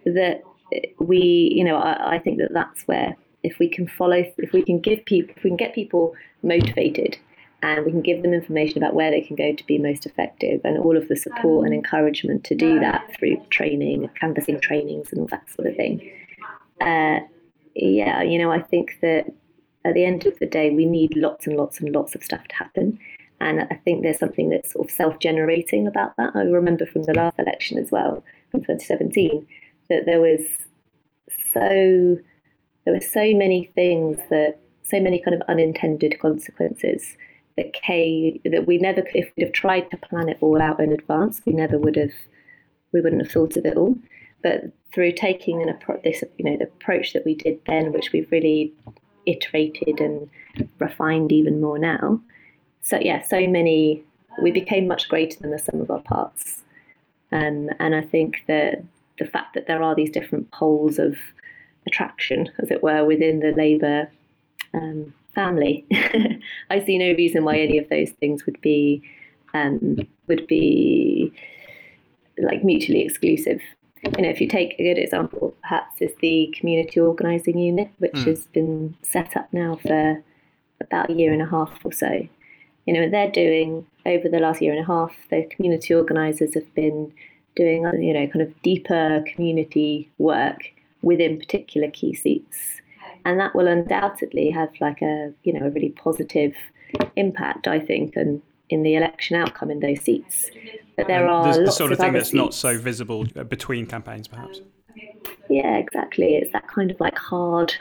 That 0.05 0.43
we, 0.99 1.53
you 1.55 1.63
know, 1.63 1.77
I, 1.77 2.15
I 2.15 2.19
think 2.19 2.37
that 2.39 2.53
that's 2.53 2.83
where 2.83 3.15
if 3.43 3.59
we 3.59 3.69
can 3.69 3.87
follow, 3.87 4.23
if 4.37 4.51
we 4.51 4.61
can 4.61 4.79
give 4.79 5.05
people, 5.05 5.33
if 5.37 5.43
we 5.43 5.49
can 5.49 5.57
get 5.57 5.73
people 5.73 6.13
motivated 6.43 7.17
and 7.61 7.85
we 7.85 7.91
can 7.91 8.01
give 8.01 8.21
them 8.21 8.33
information 8.33 8.77
about 8.77 8.93
where 8.93 9.11
they 9.11 9.21
can 9.21 9.35
go 9.35 9.53
to 9.53 9.65
be 9.65 9.77
most 9.77 10.05
effective 10.05 10.61
and 10.63 10.77
all 10.77 10.95
of 10.95 11.07
the 11.07 11.15
support 11.15 11.65
and 11.65 11.73
encouragement 11.73 12.43
to 12.45 12.55
do 12.55 12.79
that 12.79 13.13
through 13.17 13.37
training, 13.49 14.09
canvassing 14.19 14.59
trainings 14.59 15.11
and 15.11 15.21
all 15.21 15.27
that 15.27 15.49
sort 15.49 15.67
of 15.67 15.75
thing. 15.75 16.11
Uh, 16.79 17.19
yeah, 17.75 18.21
you 18.21 18.37
know, 18.39 18.51
I 18.51 18.61
think 18.61 18.97
that 19.01 19.25
at 19.85 19.93
the 19.93 20.05
end 20.05 20.25
of 20.25 20.37
the 20.39 20.45
day, 20.45 20.71
we 20.71 20.85
need 20.85 21.15
lots 21.15 21.47
and 21.47 21.55
lots 21.55 21.79
and 21.79 21.93
lots 21.93 22.15
of 22.15 22.23
stuff 22.23 22.47
to 22.47 22.55
happen. 22.55 22.99
And 23.41 23.61
I 23.61 23.79
think 23.85 24.03
there's 24.03 24.19
something 24.19 24.49
that's 24.49 24.73
sort 24.73 24.87
of 24.87 24.91
self 24.91 25.19
generating 25.19 25.87
about 25.87 26.15
that. 26.17 26.35
I 26.35 26.41
remember 26.41 26.85
from 26.85 27.03
the 27.03 27.13
last 27.13 27.39
election 27.39 27.77
as 27.77 27.91
well, 27.91 28.23
from 28.51 28.61
2017, 28.61 29.47
that 29.89 30.05
there 30.05 30.19
was 30.19 30.41
so 31.53 32.17
there 32.85 32.93
were 32.93 32.99
so 32.99 33.33
many 33.33 33.65
things 33.75 34.17
that 34.29 34.59
so 34.83 34.99
many 34.99 35.19
kind 35.19 35.35
of 35.35 35.47
unintended 35.47 36.19
consequences 36.19 37.15
that 37.55 37.73
came 37.73 38.39
that 38.45 38.65
we 38.67 38.77
never 38.77 39.03
if 39.13 39.31
we'd 39.35 39.43
have 39.43 39.53
tried 39.53 39.89
to 39.91 39.97
plan 39.97 40.29
it 40.29 40.37
all 40.41 40.61
out 40.61 40.79
in 40.79 40.91
advance, 40.91 41.41
we 41.45 41.53
never 41.53 41.77
would 41.77 41.95
have 41.95 42.13
we 42.91 42.99
wouldn't 42.99 43.21
have 43.21 43.31
thought 43.31 43.55
of 43.55 43.65
it 43.65 43.77
all. 43.77 43.95
But 44.41 44.71
through 44.93 45.13
taking 45.13 45.61
an 45.61 45.69
approach, 45.69 46.03
this 46.03 46.23
you 46.37 46.45
know 46.45 46.57
the 46.57 46.65
approach 46.65 47.13
that 47.13 47.25
we 47.25 47.35
did 47.35 47.59
then, 47.65 47.93
which 47.93 48.11
we've 48.11 48.31
really 48.31 48.73
iterated 49.29 49.99
and 49.99 50.29
refined 50.79 51.31
even 51.31 51.61
more 51.61 51.79
now, 51.79 52.19
so 52.81 52.99
yeah, 52.99 53.21
so 53.21 53.47
many. 53.47 54.03
We 54.41 54.51
became 54.51 54.87
much 54.87 55.09
greater 55.09 55.37
than 55.39 55.51
the 55.51 55.59
sum 55.59 55.81
of 55.81 55.91
our 55.91 55.99
parts, 55.99 56.63
um, 57.31 57.69
and 57.79 57.93
I 57.95 58.01
think 58.01 58.43
that 58.47 58.83
the 59.17 59.25
fact 59.25 59.53
that 59.53 59.67
there 59.67 59.83
are 59.83 59.95
these 59.95 60.09
different 60.09 60.49
poles 60.51 60.97
of 60.97 61.17
attraction, 61.85 62.49
as 62.59 62.71
it 62.71 62.81
were, 62.81 63.03
within 63.05 63.39
the 63.41 63.51
Labour 63.51 64.09
um, 64.73 65.13
family, 65.35 65.85
I 66.69 66.79
see 66.79 66.97
no 66.97 67.13
reason 67.13 67.43
why 67.43 67.57
any 67.57 67.77
of 67.77 67.89
those 67.89 68.11
things 68.11 68.45
would 68.45 68.59
be 68.61 69.03
um, 69.53 69.97
would 70.27 70.47
be 70.47 71.33
like 72.37 72.63
mutually 72.63 73.01
exclusive. 73.01 73.61
You 74.03 74.23
know, 74.23 74.29
if 74.29 74.39
you 74.39 74.47
take 74.47 74.79
a 74.79 74.83
good 74.83 75.01
example, 75.01 75.55
perhaps 75.61 76.01
is 76.01 76.11
the 76.21 76.53
community 76.57 76.99
organising 76.99 77.57
unit, 77.57 77.89
which 77.97 78.13
mm. 78.13 78.25
has 78.25 78.45
been 78.47 78.95
set 79.01 79.35
up 79.35 79.51
now 79.51 79.75
for 79.75 80.23
about 80.79 81.09
a 81.09 81.13
year 81.13 81.33
and 81.33 81.41
a 81.41 81.45
half 81.45 81.79
or 81.83 81.91
so 81.91 82.27
you 82.89 82.95
know, 82.95 83.07
they're 83.07 83.29
doing 83.29 83.85
over 84.07 84.27
the 84.27 84.39
last 84.39 84.63
year 84.63 84.73
and 84.73 84.81
a 84.81 84.87
half, 84.87 85.13
the 85.29 85.47
community 85.51 85.93
organisers 85.93 86.55
have 86.55 86.73
been 86.73 87.13
doing, 87.55 87.83
you 88.01 88.13
know, 88.13 88.25
kind 88.25 88.41
of 88.41 88.61
deeper 88.63 89.23
community 89.27 90.09
work 90.17 90.71
within 91.03 91.37
particular 91.37 91.91
key 91.91 92.15
seats. 92.15 92.81
And 93.25 93.39
that 93.39 93.53
will 93.53 93.67
undoubtedly 93.67 94.49
have 94.49 94.69
like 94.81 95.03
a, 95.03 95.31
you 95.43 95.53
know, 95.53 95.67
a 95.67 95.69
really 95.69 95.89
positive 95.89 96.55
impact, 97.15 97.67
I 97.67 97.79
think, 97.79 98.15
and 98.15 98.41
in 98.69 98.83
the 98.83 98.95
election 98.95 99.35
outcome 99.35 99.71
in 99.71 99.79
those 99.79 100.01
seats. 100.01 100.49
But 100.95 101.07
there 101.07 101.27
are 101.27 101.53
the, 101.53 101.65
the 101.65 101.71
sort 101.71 101.91
of, 101.91 101.99
of 101.99 102.03
thing 102.03 102.13
that's 102.13 102.27
seats. 102.27 102.35
not 102.35 102.53
so 102.53 102.77
visible 102.77 103.25
between 103.47 103.85
campaigns, 103.85 104.27
perhaps. 104.27 104.61
Yeah, 105.49 105.77
exactly. 105.77 106.35
It's 106.35 106.51
that 106.53 106.67
kind 106.67 106.91
of 106.91 106.99
like 106.99 107.17
hard 107.17 107.73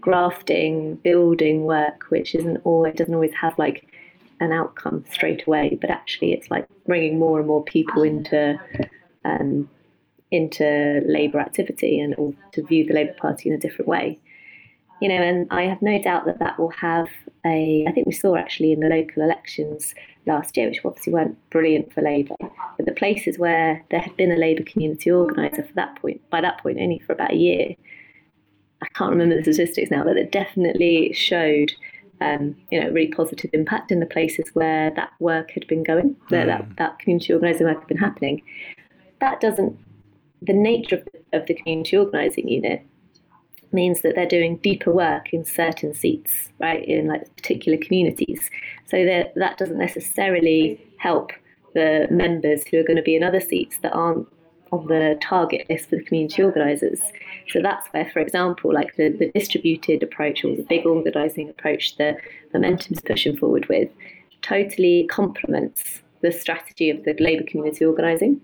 grafting, 0.00 0.96
building 0.96 1.64
work, 1.64 2.06
which 2.10 2.34
isn't 2.34 2.58
always 2.64 2.94
doesn't 2.94 3.14
always 3.14 3.32
have 3.34 3.58
like 3.58 3.86
an 4.40 4.52
outcome 4.52 5.04
straight 5.10 5.46
away, 5.46 5.78
but 5.80 5.90
actually 5.90 6.32
it's 6.32 6.50
like 6.50 6.66
bringing 6.86 7.18
more 7.18 7.38
and 7.38 7.46
more 7.46 7.64
people 7.64 8.02
into 8.02 8.58
um, 9.24 9.68
into 10.30 11.00
Labour 11.06 11.40
activity 11.40 12.00
and 12.00 12.14
or 12.16 12.34
to 12.52 12.62
view 12.62 12.84
the 12.84 12.92
Labour 12.92 13.14
Party 13.14 13.48
in 13.48 13.54
a 13.54 13.58
different 13.58 13.88
way. 13.88 14.18
You 15.00 15.08
know, 15.08 15.16
and 15.16 15.46
I 15.50 15.62
have 15.62 15.82
no 15.82 16.00
doubt 16.02 16.26
that 16.26 16.38
that 16.38 16.58
will 16.58 16.70
have 16.70 17.08
a. 17.44 17.84
I 17.88 17.92
think 17.92 18.06
we 18.06 18.12
saw 18.12 18.36
actually 18.36 18.72
in 18.72 18.80
the 18.80 18.88
local 18.88 19.22
elections 19.22 19.94
last 20.26 20.56
year, 20.56 20.68
which 20.68 20.80
obviously 20.84 21.12
weren't 21.12 21.38
brilliant 21.50 21.92
for 21.92 22.02
Labour, 22.02 22.34
but 22.38 22.86
the 22.86 22.92
places 22.92 23.38
where 23.38 23.84
there 23.90 24.00
had 24.00 24.16
been 24.16 24.32
a 24.32 24.36
Labour 24.36 24.62
community 24.62 25.10
organiser 25.10 25.62
for 25.62 25.72
that 25.74 25.96
point, 25.96 26.20
by 26.30 26.40
that 26.40 26.58
point 26.62 26.78
only 26.80 26.98
for 27.00 27.12
about 27.12 27.32
a 27.32 27.36
year, 27.36 27.74
I 28.82 28.86
can't 28.94 29.10
remember 29.10 29.36
the 29.36 29.42
statistics 29.42 29.90
now, 29.90 30.04
but 30.04 30.16
it 30.16 30.32
definitely 30.32 31.12
showed 31.12 31.72
um, 32.20 32.56
you 32.70 32.80
know, 32.80 32.90
really 32.90 33.12
positive 33.12 33.50
impact 33.52 33.90
in 33.90 34.00
the 34.00 34.06
places 34.06 34.50
where 34.54 34.90
that 34.92 35.10
work 35.18 35.50
had 35.50 35.66
been 35.66 35.82
going, 35.82 36.16
where 36.28 36.44
mm. 36.44 36.46
that, 36.46 36.76
that 36.76 36.98
community 36.98 37.32
organising 37.32 37.66
work 37.66 37.80
had 37.80 37.88
been 37.88 37.96
happening. 37.96 38.42
That 39.20 39.40
doesn't, 39.40 39.78
the 40.40 40.52
nature 40.52 40.96
of, 40.96 41.08
of 41.32 41.46
the 41.46 41.54
community 41.54 41.96
organising 41.96 42.48
unit 42.48 42.86
means 43.74 44.00
that 44.00 44.14
they're 44.14 44.26
doing 44.26 44.56
deeper 44.58 44.92
work 44.92 45.32
in 45.34 45.44
certain 45.44 45.92
seats, 45.92 46.50
right, 46.58 46.84
in 46.84 47.08
like 47.08 47.34
particular 47.36 47.76
communities. 47.76 48.48
So 48.86 49.04
that 49.04 49.34
that 49.34 49.58
doesn't 49.58 49.78
necessarily 49.78 50.80
help 50.98 51.32
the 51.74 52.06
members 52.10 52.64
who 52.66 52.78
are 52.78 52.84
going 52.84 52.96
to 52.96 53.02
be 53.02 53.16
in 53.16 53.22
other 53.22 53.40
seats 53.40 53.78
that 53.82 53.92
aren't 53.92 54.28
on 54.72 54.86
the 54.86 55.18
target 55.20 55.66
list 55.68 55.88
for 55.90 55.96
the 55.96 56.02
community 56.02 56.42
organisers. 56.42 57.00
So 57.48 57.60
that's 57.60 57.86
where, 57.88 58.08
for 58.10 58.20
example, 58.20 58.72
like 58.72 58.96
the, 58.96 59.10
the 59.10 59.30
distributed 59.32 60.02
approach 60.02 60.44
or 60.44 60.56
the 60.56 60.62
big 60.62 60.86
organising 60.86 61.48
approach 61.48 61.96
that 61.98 62.18
Momentum's 62.52 63.00
pushing 63.00 63.36
forward 63.36 63.66
with 63.68 63.88
totally 64.42 65.06
complements 65.10 66.02
the 66.22 66.32
strategy 66.32 66.90
of 66.90 67.04
the 67.04 67.14
Labour 67.18 67.44
community 67.46 67.84
organising. 67.84 68.40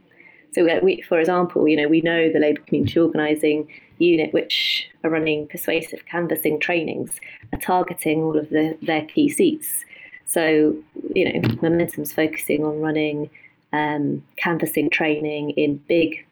So, 0.52 0.66
we, 0.82 1.02
for 1.02 1.18
example, 1.18 1.68
you 1.68 1.76
know, 1.76 1.88
we 1.88 2.00
know 2.00 2.30
the 2.32 2.40
Labour 2.40 2.60
community 2.62 2.98
organising 2.98 3.68
unit, 4.00 4.32
which 4.32 4.88
are 5.04 5.10
running 5.10 5.46
persuasive 5.46 6.04
canvassing 6.06 6.58
trainings, 6.58 7.20
are 7.52 7.60
targeting 7.60 8.22
all 8.22 8.38
of 8.38 8.48
the, 8.50 8.76
their 8.82 9.04
key 9.06 9.28
seats. 9.28 9.84
So, 10.26 10.76
you 11.14 11.32
know, 11.32 11.48
Momentum's 11.60 12.12
focusing 12.12 12.64
on 12.64 12.80
running 12.80 13.30
um, 13.72 14.24
canvassing 14.36 14.90
training 14.90 15.50
in 15.50 15.76
big 15.88 16.24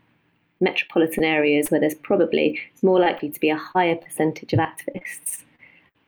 metropolitan 0.61 1.25
areas 1.25 1.71
where 1.71 1.81
there's 1.81 1.95
probably 1.95 2.61
it's 2.73 2.83
more 2.83 2.99
likely 2.99 3.31
to 3.31 3.41
be 3.41 3.51
a 3.51 3.57
higher 3.57 3.97
percentage 3.97 4.53
of 4.53 4.59
activists, 4.59 5.43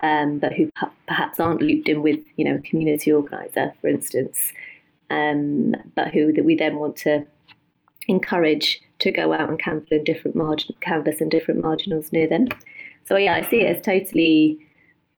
um, 0.00 0.38
but 0.38 0.52
who 0.52 0.70
perhaps 1.06 1.38
aren't 1.38 1.62
looped 1.62 1.88
in 1.88 2.02
with 2.02 2.20
you 2.36 2.44
know 2.44 2.56
a 2.56 2.60
community 2.60 3.12
organizer, 3.12 3.72
for 3.80 3.88
instance, 3.88 4.52
um, 5.10 5.74
but 5.94 6.08
who 6.08 6.32
that 6.32 6.44
we 6.44 6.56
then 6.56 6.76
want 6.76 6.96
to 6.96 7.24
encourage 8.08 8.80
to 9.00 9.10
go 9.10 9.32
out 9.32 9.48
and 9.48 9.58
canvass 9.58 9.88
in 9.90 10.04
different 10.04 10.36
margin 10.36 10.74
canvass 10.80 11.20
in 11.20 11.28
different 11.28 11.62
marginals 11.62 12.12
near 12.12 12.28
them. 12.28 12.48
So 13.04 13.16
yeah, 13.16 13.34
I 13.34 13.48
see 13.48 13.62
it 13.62 13.76
as 13.76 13.84
totally 13.84 14.58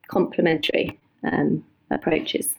complementary 0.09 0.99
um, 1.25 1.64
approaches. 1.90 2.55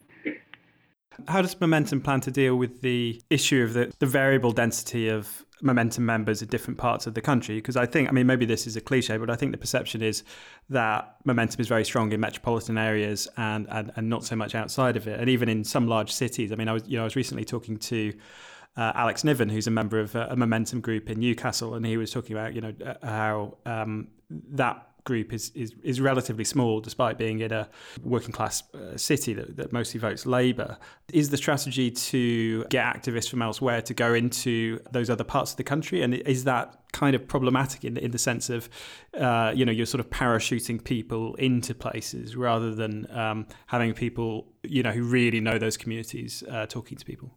How 1.28 1.42
does 1.42 1.60
Momentum 1.60 2.02
plan 2.02 2.22
to 2.22 2.32
deal 2.32 2.56
with 2.56 2.82
the 2.82 3.22
issue 3.30 3.64
of 3.64 3.74
the, 3.74 3.94
the 4.00 4.06
variable 4.06 4.52
density 4.52 5.10
of 5.10 5.46
Momentum 5.62 6.06
members 6.06 6.42
in 6.42 6.50
different 6.50 6.78
parts 6.78 7.08
of 7.08 7.14
the 7.14 7.22
country? 7.22 7.56
Because 7.56 7.78
I 7.78 7.86
think, 7.86 8.10
I 8.10 8.12
mean, 8.12 8.26
maybe 8.26 8.46
this 8.46 8.66
is 8.66 8.76
a 8.76 8.82
cliche, 8.82 9.18
but 9.18 9.30
I 9.30 9.36
think 9.36 9.52
the 9.52 9.58
perception 9.58 10.02
is 10.02 10.24
that 10.70 11.16
Momentum 11.24 11.62
is 11.62 11.68
very 11.68 11.86
strong 11.86 12.12
in 12.12 12.20
metropolitan 12.20 12.78
areas 12.78 13.28
and, 13.38 13.68
and, 13.70 13.92
and 13.96 14.10
not 14.10 14.26
so 14.26 14.36
much 14.36 14.56
outside 14.56 14.98
of 14.98 15.08
it. 15.08 15.20
And 15.20 15.30
even 15.30 15.50
in 15.50 15.64
some 15.64 15.88
large 15.88 16.12
cities. 16.12 16.52
I 16.52 16.56
mean, 16.56 16.68
I 16.68 16.74
was, 16.74 16.84
you 16.88 16.98
know, 16.98 17.04
I 17.04 17.06
was 17.06 17.16
recently 17.16 17.46
talking 17.46 17.78
to 17.78 18.14
uh, 18.76 18.92
Alex 18.96 19.24
Niven, 19.24 19.50
who's 19.50 19.68
a 19.68 19.72
member 19.72 20.00
of 20.00 20.16
a, 20.16 20.28
a, 20.32 20.36
Momentum 20.36 20.82
group 20.82 21.10
in 21.10 21.20
Newcastle, 21.20 21.76
and 21.76 21.86
he 21.86 21.98
was 21.98 22.12
talking 22.12 22.36
about, 22.36 22.54
you 22.54 22.62
know, 22.62 22.74
uh, 22.84 22.96
how 23.06 23.58
um, 23.66 24.08
that 24.30 24.88
group 25.04 25.34
is, 25.34 25.52
is, 25.54 25.74
is 25.84 26.00
relatively 26.00 26.44
small 26.44 26.80
despite 26.80 27.18
being 27.18 27.40
in 27.42 27.52
a 27.52 27.68
working 28.04 28.32
class 28.32 28.64
uh, 28.74 28.96
city 28.96 29.34
that, 29.34 29.58
that 29.58 29.74
mostly 29.74 30.00
votes 30.00 30.26
Labour. 30.26 30.78
Is 31.12 31.30
the 31.30 31.38
strategy 31.38 31.92
to 31.92 32.64
get 32.66 32.86
activists 32.86 33.30
from 33.30 33.42
elsewhere 33.42 33.82
to 33.82 33.94
go 33.94 34.14
into 34.14 34.80
those 34.92 35.10
other 35.10 35.24
parts 35.24 35.52
of 35.52 35.58
the 35.58 35.64
country? 35.64 36.02
And 36.02 36.14
is 36.14 36.46
that 36.46 36.80
kind 36.94 37.16
of 37.16 37.28
problematic 37.28 37.84
in, 37.84 37.98
in 37.98 38.12
the 38.12 38.18
sense 38.18 38.50
of, 38.50 38.70
uh, 39.18 39.52
you 39.54 39.66
know, 39.66 39.72
you're 39.72 39.86
sort 39.86 40.00
of 40.00 40.10
parachuting 40.10 40.84
people 40.84 41.36
into 41.36 41.74
places 41.76 42.36
rather 42.36 42.74
than 42.74 43.10
um, 43.12 43.48
having 43.68 43.94
people, 43.94 44.48
you 44.64 44.84
know, 44.84 44.92
who 44.92 45.04
really 45.04 45.42
know 45.42 45.58
those 45.58 45.78
communities 45.78 46.44
uh, 46.50 46.66
talking 46.66 46.98
to 46.98 47.06
people? 47.06 47.36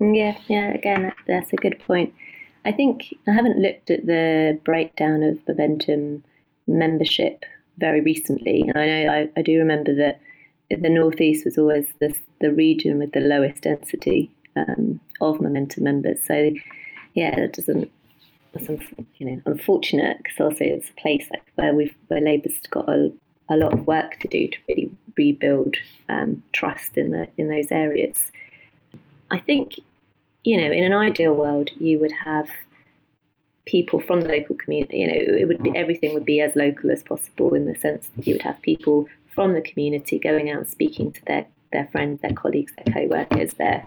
Yeah, 0.00 0.38
yeah, 0.48 0.72
again, 0.72 1.12
that's 1.26 1.52
a 1.52 1.56
good 1.56 1.78
point. 1.80 2.14
I 2.64 2.72
think 2.72 3.14
I 3.28 3.32
haven't 3.32 3.58
looked 3.58 3.90
at 3.90 4.06
the 4.06 4.58
breakdown 4.64 5.22
of 5.22 5.38
Momentum 5.46 6.24
membership 6.66 7.44
very 7.78 8.00
recently. 8.00 8.70
I 8.74 8.86
know 8.86 9.12
I, 9.12 9.28
I 9.36 9.42
do 9.42 9.58
remember 9.58 9.94
that 9.94 10.20
the 10.70 10.88
Northeast 10.88 11.44
was 11.44 11.58
always 11.58 11.86
the, 12.00 12.14
the 12.40 12.52
region 12.52 12.98
with 12.98 13.12
the 13.12 13.20
lowest 13.20 13.62
density 13.62 14.30
um, 14.56 15.00
of 15.20 15.40
Momentum 15.40 15.84
members. 15.84 16.20
So, 16.26 16.50
yeah, 17.14 17.34
that 17.36 17.52
doesn't. 17.54 17.90
You 19.18 19.26
know 19.26 19.42
unfortunate 19.46 20.16
because 20.18 20.40
also 20.40 20.64
it's 20.64 20.90
a 20.90 21.00
place 21.00 21.24
like 21.30 21.44
where 21.54 21.72
we've 21.72 21.94
where 22.08 22.20
Labour's 22.20 22.58
got 22.68 22.88
a, 22.88 23.12
a 23.48 23.56
lot 23.56 23.72
of 23.72 23.86
work 23.86 24.18
to 24.18 24.28
do 24.28 24.48
to 24.48 24.58
really 24.68 24.90
rebuild 25.16 25.76
um, 26.08 26.42
trust 26.52 26.98
in 26.98 27.12
the 27.12 27.28
in 27.36 27.48
those 27.48 27.70
areas. 27.70 28.32
I 29.30 29.38
think 29.38 29.78
you 30.44 30.56
know 30.56 30.70
in 30.72 30.84
an 30.84 30.92
ideal 30.92 31.34
world 31.34 31.70
you 31.78 31.98
would 31.98 32.12
have 32.12 32.48
people 33.70 34.00
from 34.00 34.22
the 34.22 34.28
local 34.28 34.56
community. 34.56 34.98
You 34.98 35.06
know, 35.06 35.36
it 35.38 35.46
would 35.46 35.62
be 35.62 35.72
everything 35.76 36.12
would 36.14 36.24
be 36.24 36.40
as 36.40 36.56
local 36.56 36.90
as 36.90 37.02
possible 37.02 37.54
in 37.54 37.66
the 37.66 37.76
sense 37.76 38.10
that 38.16 38.26
you 38.26 38.34
would 38.34 38.42
have 38.42 38.60
people 38.62 39.08
from 39.32 39.52
the 39.52 39.60
community 39.60 40.18
going 40.18 40.50
out 40.50 40.58
and 40.58 40.68
speaking 40.68 41.12
to 41.12 41.24
their 41.26 41.46
their 41.72 41.88
friends, 41.92 42.20
their 42.20 42.32
colleagues, 42.32 42.72
their 42.76 42.92
co-workers, 42.92 43.54
their 43.54 43.84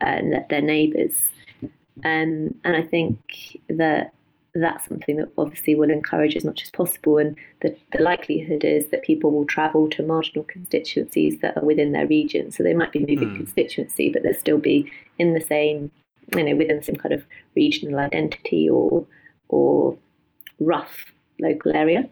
uh, 0.00 0.20
their 0.48 0.62
neighbours. 0.62 1.30
Um, 2.04 2.54
and 2.64 2.76
I 2.76 2.82
think 2.82 3.18
that 3.68 4.12
that's 4.54 4.86
something 4.88 5.16
that 5.16 5.32
obviously 5.36 5.74
will 5.74 5.90
encourage 5.90 6.36
as 6.36 6.44
much 6.44 6.62
as 6.62 6.70
possible. 6.70 7.18
And 7.18 7.36
the, 7.60 7.76
the 7.92 8.02
likelihood 8.02 8.64
is 8.64 8.88
that 8.88 9.02
people 9.02 9.32
will 9.32 9.46
travel 9.46 9.88
to 9.90 10.02
marginal 10.02 10.44
constituencies 10.44 11.40
that 11.40 11.56
are 11.56 11.64
within 11.64 11.92
their 11.92 12.06
region. 12.06 12.52
So 12.52 12.62
they 12.62 12.74
might 12.74 12.92
be 12.92 13.00
moving 13.00 13.30
mm. 13.30 13.36
constituency, 13.36 14.10
but 14.10 14.22
they'll 14.22 14.34
still 14.34 14.58
be 14.58 14.90
in 15.18 15.34
the 15.34 15.40
same, 15.40 15.90
you 16.36 16.44
know, 16.44 16.54
within 16.54 16.82
some 16.82 16.96
kind 16.96 17.12
of 17.12 17.24
regional 17.56 17.98
identity 17.98 18.68
or 18.70 19.04
or 19.48 19.96
rough 20.60 21.06
local 21.40 21.74
area. 21.74 22.08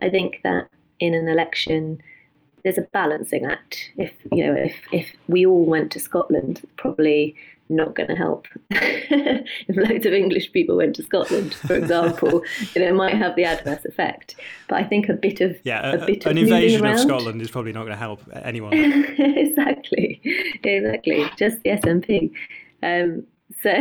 I 0.00 0.08
think 0.08 0.40
that 0.44 0.68
in 1.00 1.14
an 1.14 1.28
election, 1.28 2.00
there's 2.62 2.78
a 2.78 2.86
balancing 2.92 3.44
act. 3.44 3.90
If 3.96 4.12
you 4.30 4.46
know, 4.46 4.54
if 4.54 4.76
if 4.92 5.12
we 5.26 5.46
all 5.46 5.64
went 5.64 5.90
to 5.92 6.00
Scotland, 6.00 6.62
probably 6.76 7.34
not 7.70 7.94
going 7.94 8.08
to 8.08 8.16
help. 8.16 8.46
if 8.70 9.76
loads 9.76 10.04
of 10.04 10.12
English 10.12 10.52
people 10.52 10.76
went 10.76 10.96
to 10.96 11.02
Scotland, 11.02 11.54
for 11.54 11.74
example, 11.74 12.42
you 12.74 12.82
know, 12.82 12.88
it 12.88 12.94
might 12.94 13.14
have 13.14 13.36
the 13.36 13.44
adverse 13.44 13.84
effect. 13.84 14.36
But 14.68 14.76
I 14.76 14.84
think 14.84 15.08
a 15.08 15.14
bit 15.14 15.40
of 15.40 15.56
yeah, 15.64 15.92
a, 15.92 16.02
a 16.02 16.06
bit 16.06 16.26
an 16.26 16.36
of 16.36 16.44
invasion 16.44 16.84
of 16.84 16.98
Scotland 16.98 17.40
is 17.40 17.50
probably 17.50 17.72
not 17.72 17.82
going 17.82 17.92
to 17.92 17.96
help 17.96 18.20
anyone. 18.42 18.72
exactly, 18.74 20.20
exactly. 20.62 21.24
Just 21.36 21.62
the 21.62 21.70
SNP. 21.70 22.32
Um, 22.82 23.26
so 23.62 23.72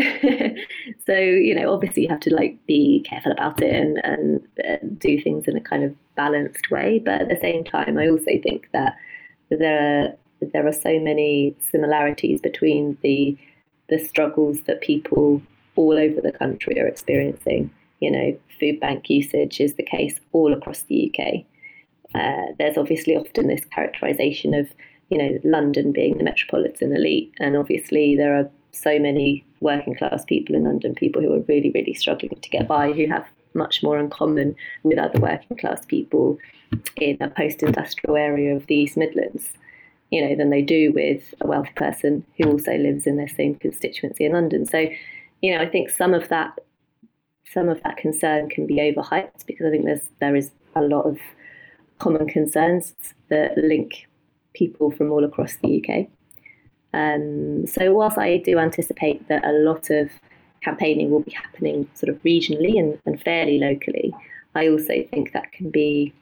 so 1.05 1.13
you 1.13 1.53
know 1.55 1.71
obviously 1.71 2.03
you 2.03 2.09
have 2.09 2.19
to 2.19 2.33
like 2.33 2.57
be 2.65 3.05
careful 3.07 3.31
about 3.31 3.61
it 3.61 3.73
and 3.73 4.03
and 4.03 4.41
uh, 4.67 4.77
do 4.97 5.21
things 5.21 5.47
in 5.47 5.55
a 5.55 5.61
kind 5.61 5.83
of 5.83 5.95
balanced 6.15 6.71
way 6.71 6.99
but 6.99 7.21
at 7.21 7.29
the 7.29 7.39
same 7.39 7.63
time 7.63 7.97
i 7.97 8.07
also 8.09 8.31
think 8.41 8.67
that 8.73 8.97
there 9.51 10.07
are 10.07 10.13
there 10.41 10.65
are 10.65 10.73
so 10.73 10.99
many 10.99 11.55
similarities 11.71 12.41
between 12.41 12.97
the 13.01 13.37
the 13.89 13.99
struggles 13.99 14.61
that 14.61 14.81
people 14.81 15.41
all 15.75 15.97
over 15.97 16.21
the 16.21 16.31
country 16.31 16.79
are 16.79 16.87
experiencing. 16.87 17.71
You 17.99 18.11
know 18.11 18.39
food 18.59 18.79
bank 18.79 19.09
usage 19.09 19.59
is 19.59 19.75
the 19.75 19.83
case 19.83 20.19
all 20.31 20.53
across 20.53 20.83
the 20.83 21.09
uk 21.09 21.45
uh, 22.15 22.53
there's 22.57 22.77
obviously 22.77 23.15
often 23.15 23.47
this 23.47 23.63
characterization 23.65 24.53
of 24.53 24.69
you 25.09 25.17
know 25.17 25.39
london 25.43 25.91
being 25.93 26.17
the 26.17 26.23
metropolitan 26.23 26.93
elite 26.93 27.33
and 27.39 27.55
obviously 27.55 28.15
there 28.17 28.37
are 28.37 28.49
so 28.71 28.99
many 28.99 29.45
working 29.61 29.95
class 29.95 30.23
people 30.25 30.55
in 30.55 30.63
London, 30.63 30.95
people 30.95 31.21
who 31.21 31.33
are 31.33 31.41
really, 31.41 31.71
really 31.73 31.93
struggling 31.93 32.37
to 32.41 32.49
get 32.49 32.67
by, 32.67 32.91
who 32.91 33.07
have 33.07 33.25
much 33.53 33.81
more 33.83 33.99
in 33.99 34.09
common 34.09 34.55
with 34.83 34.97
other 34.97 35.19
working 35.19 35.57
class 35.57 35.85
people 35.85 36.37
in 36.97 37.17
a 37.19 37.29
post 37.29 37.63
industrial 37.63 38.15
area 38.15 38.55
of 38.55 38.67
the 38.67 38.75
East 38.75 38.95
Midlands, 38.95 39.49
you 40.11 40.27
know, 40.27 40.35
than 40.35 40.49
they 40.49 40.61
do 40.61 40.91
with 40.93 41.33
a 41.41 41.47
wealthy 41.47 41.71
person 41.75 42.25
who 42.37 42.51
also 42.51 42.75
lives 42.75 43.05
in 43.05 43.17
their 43.17 43.27
same 43.27 43.55
constituency 43.55 44.25
in 44.25 44.33
London. 44.33 44.65
So, 44.65 44.87
you 45.41 45.55
know, 45.55 45.61
I 45.61 45.67
think 45.67 45.89
some 45.89 46.13
of 46.13 46.29
that 46.29 46.57
some 47.51 47.67
of 47.67 47.81
that 47.83 47.97
concern 47.97 48.47
can 48.47 48.67
be 48.67 48.75
overhyped 48.75 49.45
because 49.47 49.65
I 49.65 49.71
think 49.71 49.85
there's 49.85 50.07
there 50.19 50.35
is 50.35 50.51
a 50.75 50.81
lot 50.81 51.05
of 51.05 51.17
common 51.97 52.27
concerns 52.27 52.93
that 53.29 53.57
link 53.57 54.07
people 54.53 54.91
from 54.91 55.11
all 55.11 55.23
across 55.23 55.55
the 55.55 55.83
UK. 55.83 56.07
Um, 56.93 57.67
so, 57.67 57.93
whilst 57.93 58.17
I 58.17 58.37
do 58.37 58.57
anticipate 58.57 59.27
that 59.27 59.45
a 59.45 59.51
lot 59.51 59.89
of 59.89 60.09
campaigning 60.61 61.09
will 61.09 61.21
be 61.21 61.31
happening 61.31 61.87
sort 61.93 62.09
of 62.09 62.21
regionally 62.23 62.79
and, 62.79 62.97
and 63.05 63.21
fairly 63.21 63.59
locally, 63.59 64.13
I 64.55 64.67
also 64.67 65.03
think 65.09 65.33
that 65.33 65.51
can 65.51 65.69
be 65.69 66.13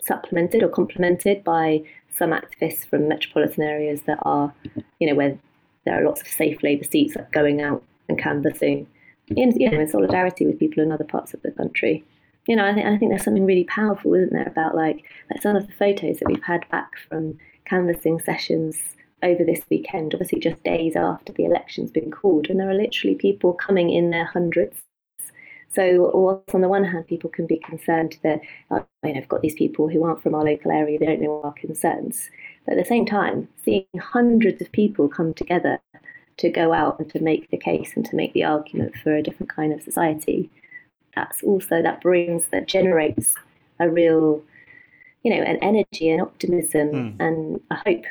supplemented 0.00 0.62
or 0.62 0.68
complemented 0.68 1.44
by 1.44 1.82
some 2.14 2.30
activists 2.30 2.86
from 2.86 3.08
metropolitan 3.08 3.62
areas 3.62 4.02
that 4.02 4.18
are, 4.22 4.52
you 4.98 5.08
know, 5.08 5.14
where 5.14 5.38
there 5.84 6.00
are 6.00 6.04
lots 6.04 6.20
of 6.20 6.28
safe 6.28 6.62
Labour 6.62 6.84
seats 6.84 7.16
going 7.32 7.60
out 7.62 7.82
and 8.08 8.18
canvassing 8.18 8.86
in, 9.36 9.52
you 9.58 9.70
know, 9.70 9.80
in 9.80 9.88
solidarity 9.88 10.46
with 10.46 10.58
people 10.58 10.82
in 10.82 10.92
other 10.92 11.04
parts 11.04 11.34
of 11.34 11.42
the 11.42 11.50
country. 11.50 12.04
You 12.46 12.56
know, 12.56 12.64
I 12.64 12.74
think 12.74 12.86
I 12.86 12.96
think 12.96 13.10
there's 13.10 13.24
something 13.24 13.44
really 13.44 13.64
powerful, 13.64 14.14
isn't 14.14 14.32
there, 14.32 14.48
about 14.48 14.74
like, 14.74 15.04
like 15.30 15.42
some 15.42 15.54
of 15.54 15.66
the 15.66 15.72
photos 15.74 16.18
that 16.18 16.28
we've 16.28 16.42
had 16.42 16.68
back 16.70 16.92
from 17.08 17.38
canvassing 17.66 18.20
sessions 18.20 18.78
over 19.22 19.44
this 19.44 19.60
weekend, 19.68 20.14
obviously 20.14 20.40
just 20.40 20.62
days 20.62 20.96
after 20.96 21.32
the 21.32 21.44
election's 21.44 21.90
been 21.90 22.10
called, 22.10 22.46
and 22.48 22.58
there 22.58 22.70
are 22.70 22.74
literally 22.74 23.16
people 23.16 23.52
coming 23.52 23.90
in 23.90 24.10
their 24.10 24.24
hundreds. 24.24 24.78
So, 25.70 26.10
whilst 26.14 26.54
on 26.54 26.62
the 26.62 26.68
one 26.68 26.84
hand, 26.84 27.06
people 27.06 27.30
can 27.30 27.46
be 27.46 27.58
concerned 27.58 28.18
that 28.22 28.40
uh, 28.70 28.80
you 29.04 29.12
know, 29.12 29.20
I've 29.20 29.28
got 29.28 29.42
these 29.42 29.54
people 29.54 29.88
who 29.88 30.04
aren't 30.04 30.22
from 30.22 30.34
our 30.34 30.44
local 30.44 30.70
area, 30.70 30.98
they 30.98 31.06
don't 31.06 31.20
know 31.20 31.42
our 31.42 31.52
concerns. 31.52 32.30
But 32.64 32.72
at 32.72 32.82
the 32.82 32.88
same 32.88 33.04
time, 33.04 33.48
seeing 33.62 33.86
hundreds 34.00 34.62
of 34.62 34.72
people 34.72 35.08
come 35.08 35.34
together 35.34 35.78
to 36.38 36.50
go 36.50 36.72
out 36.72 36.98
and 36.98 37.10
to 37.10 37.20
make 37.20 37.50
the 37.50 37.58
case 37.58 37.92
and 37.96 38.04
to 38.06 38.16
make 38.16 38.32
the 38.32 38.44
argument 38.44 38.94
for 39.02 39.14
a 39.14 39.22
different 39.22 39.54
kind 39.54 39.72
of 39.72 39.82
society, 39.82 40.50
that's 41.14 41.42
also 41.42 41.82
that 41.82 42.00
brings 42.00 42.46
that 42.46 42.66
generates 42.66 43.34
a 43.78 43.90
real, 43.90 44.42
you 45.22 45.34
know, 45.34 45.42
an 45.42 45.58
energy 45.60 46.08
and 46.08 46.22
optimism 46.22 46.88
mm. 46.88 47.20
and 47.20 47.60
a 47.70 47.74
hope 47.74 48.04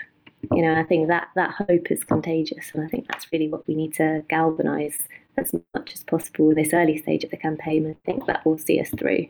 you 0.52 0.62
know, 0.62 0.76
I 0.76 0.84
think 0.84 1.08
that 1.08 1.30
that 1.36 1.52
hope 1.52 1.91
is 1.91 2.04
contagious, 2.04 2.72
and 2.74 2.84
I 2.84 2.88
think 2.88 3.08
that's 3.08 3.32
really 3.32 3.50
what 3.50 3.67
we 3.67 3.76
need 3.76 3.93
to 3.96 4.24
galvanise 4.30 5.00
as 5.38 5.54
much 5.76 5.93
as 5.93 6.04
possible 6.04 6.50
in 6.50 6.56
this 6.56 6.73
early 6.73 6.97
stage 6.97 7.23
of 7.23 7.32
the 7.32 7.38
campaign. 7.38 7.89
I 7.89 7.95
think 8.06 8.26
that 8.26 8.45
will 8.45 8.58
see 8.58 8.80
us 8.80 8.89
through 8.89 9.28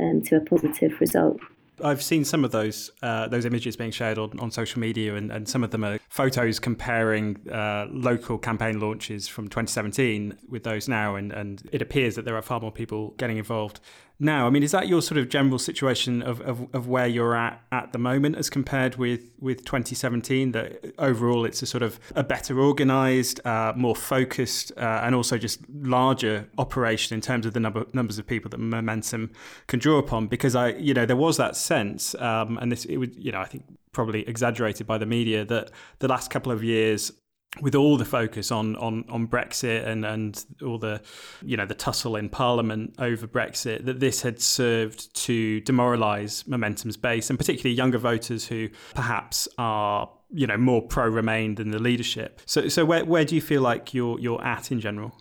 um, 0.00 0.22
to 0.22 0.36
a 0.36 0.40
positive 0.40 1.00
result. 1.00 1.38
I've 1.82 2.02
seen 2.02 2.24
some 2.24 2.44
of 2.44 2.52
those 2.52 2.92
uh, 3.02 3.26
those 3.26 3.44
images 3.44 3.76
being 3.76 3.90
shared 3.90 4.16
on, 4.16 4.38
on 4.38 4.50
social 4.50 4.80
media, 4.80 5.16
and, 5.16 5.32
and 5.32 5.48
some 5.48 5.64
of 5.64 5.70
them 5.72 5.84
are 5.84 5.98
photos 6.08 6.60
comparing 6.60 7.36
uh, 7.50 7.86
local 7.90 8.38
campaign 8.38 8.78
launches 8.78 9.26
from 9.26 9.48
2017 9.48 10.38
with 10.48 10.62
those 10.62 10.88
now, 10.88 11.16
and, 11.16 11.32
and 11.32 11.68
it 11.72 11.82
appears 11.82 12.14
that 12.14 12.24
there 12.24 12.36
are 12.36 12.42
far 12.42 12.60
more 12.60 12.70
people 12.70 13.14
getting 13.18 13.38
involved 13.38 13.80
now. 14.18 14.46
I 14.46 14.50
mean, 14.50 14.62
is 14.62 14.72
that 14.72 14.88
your 14.88 15.02
sort 15.02 15.18
of 15.18 15.28
general 15.28 15.58
situation 15.58 16.22
of, 16.22 16.40
of, 16.40 16.66
of 16.74 16.88
where 16.88 17.06
you're 17.06 17.36
at 17.36 17.62
at 17.72 17.92
the 17.92 17.98
moment 17.98 18.36
as 18.36 18.48
compared 18.48 18.96
with, 18.96 19.30
with 19.40 19.64
2017? 19.64 20.52
That 20.52 20.94
overall 20.98 21.44
it's 21.44 21.62
a 21.62 21.66
sort 21.66 21.82
of 21.82 21.98
a 22.14 22.22
better 22.22 22.60
organised, 22.60 23.44
uh, 23.46 23.72
more 23.76 23.96
focused, 23.96 24.72
uh, 24.76 25.00
and 25.02 25.14
also 25.14 25.38
just 25.38 25.60
larger 25.70 26.48
operation 26.58 27.14
in 27.14 27.20
terms 27.20 27.46
of 27.46 27.52
the 27.52 27.60
number 27.60 27.86
numbers 27.92 28.18
of 28.18 28.26
people 28.26 28.48
that 28.50 28.58
Momentum 28.58 29.30
can 29.66 29.78
draw 29.78 29.98
upon. 29.98 30.26
Because 30.26 30.54
I, 30.54 30.68
you 30.70 30.94
know, 30.94 31.06
there 31.06 31.16
was 31.16 31.36
that 31.36 31.56
sense, 31.56 32.14
um, 32.16 32.58
and 32.58 32.70
this 32.70 32.84
it 32.84 32.96
would, 32.96 33.16
you 33.16 33.32
know, 33.32 33.40
I 33.40 33.46
think 33.46 33.64
probably 33.92 34.28
exaggerated 34.28 34.86
by 34.86 34.98
the 34.98 35.06
media 35.06 35.44
that 35.44 35.70
the 36.00 36.08
last 36.08 36.30
couple 36.30 36.52
of 36.52 36.62
years 36.62 37.12
with 37.60 37.74
all 37.74 37.96
the 37.96 38.04
focus 38.04 38.50
on, 38.50 38.76
on, 38.76 39.04
on 39.08 39.28
Brexit 39.28 39.86
and, 39.86 40.04
and 40.04 40.44
all 40.62 40.78
the 40.78 41.00
you 41.42 41.56
know 41.56 41.66
the 41.66 41.74
tussle 41.74 42.16
in 42.16 42.28
Parliament 42.28 42.94
over 42.98 43.26
Brexit, 43.26 43.84
that 43.84 44.00
this 44.00 44.22
had 44.22 44.40
served 44.40 45.14
to 45.14 45.60
demoralise 45.62 46.46
Momentum's 46.48 46.96
base 46.96 47.30
and 47.30 47.38
particularly 47.38 47.74
younger 47.74 47.98
voters 47.98 48.46
who 48.46 48.68
perhaps 48.94 49.48
are 49.58 50.10
you 50.32 50.46
know 50.46 50.56
more 50.56 50.82
pro 50.82 51.08
Remain 51.08 51.54
than 51.54 51.70
the 51.70 51.78
leadership. 51.78 52.40
So 52.46 52.68
so 52.68 52.84
where 52.84 53.04
where 53.04 53.24
do 53.24 53.34
you 53.34 53.40
feel 53.40 53.62
like 53.62 53.94
you're 53.94 54.18
you're 54.18 54.42
at 54.44 54.72
in 54.72 54.80
general? 54.80 55.12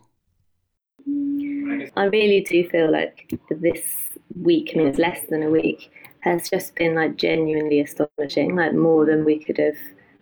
I 1.96 2.06
really 2.06 2.42
do 2.42 2.68
feel 2.70 2.92
like 2.92 3.40
this 3.50 3.84
week, 4.42 4.72
I 4.74 4.78
mean 4.80 4.88
it's 4.88 4.98
less 4.98 5.22
than 5.30 5.44
a 5.44 5.50
week, 5.50 5.92
has 6.22 6.50
just 6.50 6.76
been 6.76 6.96
like 6.96 7.18
genuinely 7.18 7.82
astonishing, 7.82 8.56
like 8.56 8.74
more 8.74 9.06
than 9.06 9.24
we 9.24 9.38
could 9.38 9.60
have 9.60 9.76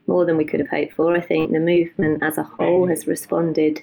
more 0.08 0.26
than 0.26 0.38
we 0.38 0.46
could 0.46 0.60
have 0.60 0.70
hoped 0.70 0.94
for. 0.94 1.16
I 1.16 1.22
think 1.22 1.52
the 1.52 1.60
movement 1.60 2.24
as 2.24 2.38
a 2.38 2.44
whole 2.44 2.88
has 2.88 3.08
responded 3.08 3.82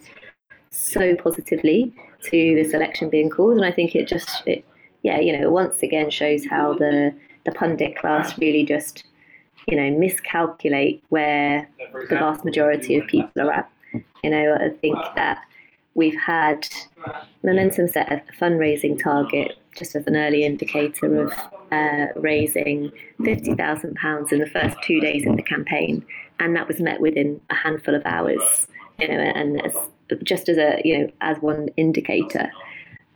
so 0.70 1.16
positively 1.16 1.94
to 2.24 2.54
this 2.54 2.74
election 2.74 3.09
being 3.09 3.31
called, 3.31 3.57
and 3.57 3.64
I 3.64 3.72
think 3.72 3.94
it 3.94 4.09
just, 4.09 4.42
it, 4.46 4.64
yeah, 5.02 5.20
you 5.20 5.38
know, 5.38 5.50
once 5.50 5.83
again 5.83 6.11
shows 6.11 6.44
how 6.44 6.74
the 6.74 7.14
the 7.44 7.52
pundit 7.52 7.96
class 7.96 8.37
really 8.38 8.64
just, 8.64 9.04
you 9.66 9.76
know, 9.76 9.90
miscalculate 9.98 11.02
where 11.09 11.68
the 12.09 12.16
vast 12.16 12.44
majority 12.44 12.96
of 12.96 13.07
people 13.07 13.42
are 13.42 13.52
at. 13.52 13.70
You 14.22 14.31
know, 14.31 14.59
I 14.61 14.68
think 14.81 14.98
that 15.16 15.38
we've 15.98 16.18
had 16.18 16.68
Momentum 17.42 17.88
set 17.88 18.11
a 18.12 18.22
fundraising 18.40 19.02
target 19.02 19.58
just 19.76 19.96
as 19.96 20.06
an 20.06 20.16
early 20.16 20.44
indicator 20.44 21.24
of 21.24 21.32
uh, 21.72 22.06
raising 22.14 22.92
£50,000 23.20 24.32
in 24.32 24.38
the 24.38 24.46
first 24.46 24.76
two 24.84 25.00
days 25.00 25.26
of 25.26 25.37
the 25.37 25.42
campaign. 25.42 26.06
And 26.38 26.54
that 26.54 26.68
was 26.68 26.80
met 26.80 27.00
within 27.00 27.40
a 27.50 27.54
handful 27.54 27.96
of 27.96 28.02
hours, 28.04 28.68
you 29.00 29.08
know, 29.08 29.14
and 29.14 29.61
as, 29.66 29.76
just 30.22 30.48
as 30.48 30.56
a, 30.56 30.80
you 30.84 30.98
know, 30.98 31.11
as 31.20 31.37
one 31.38 31.68
indicator. 31.76 32.48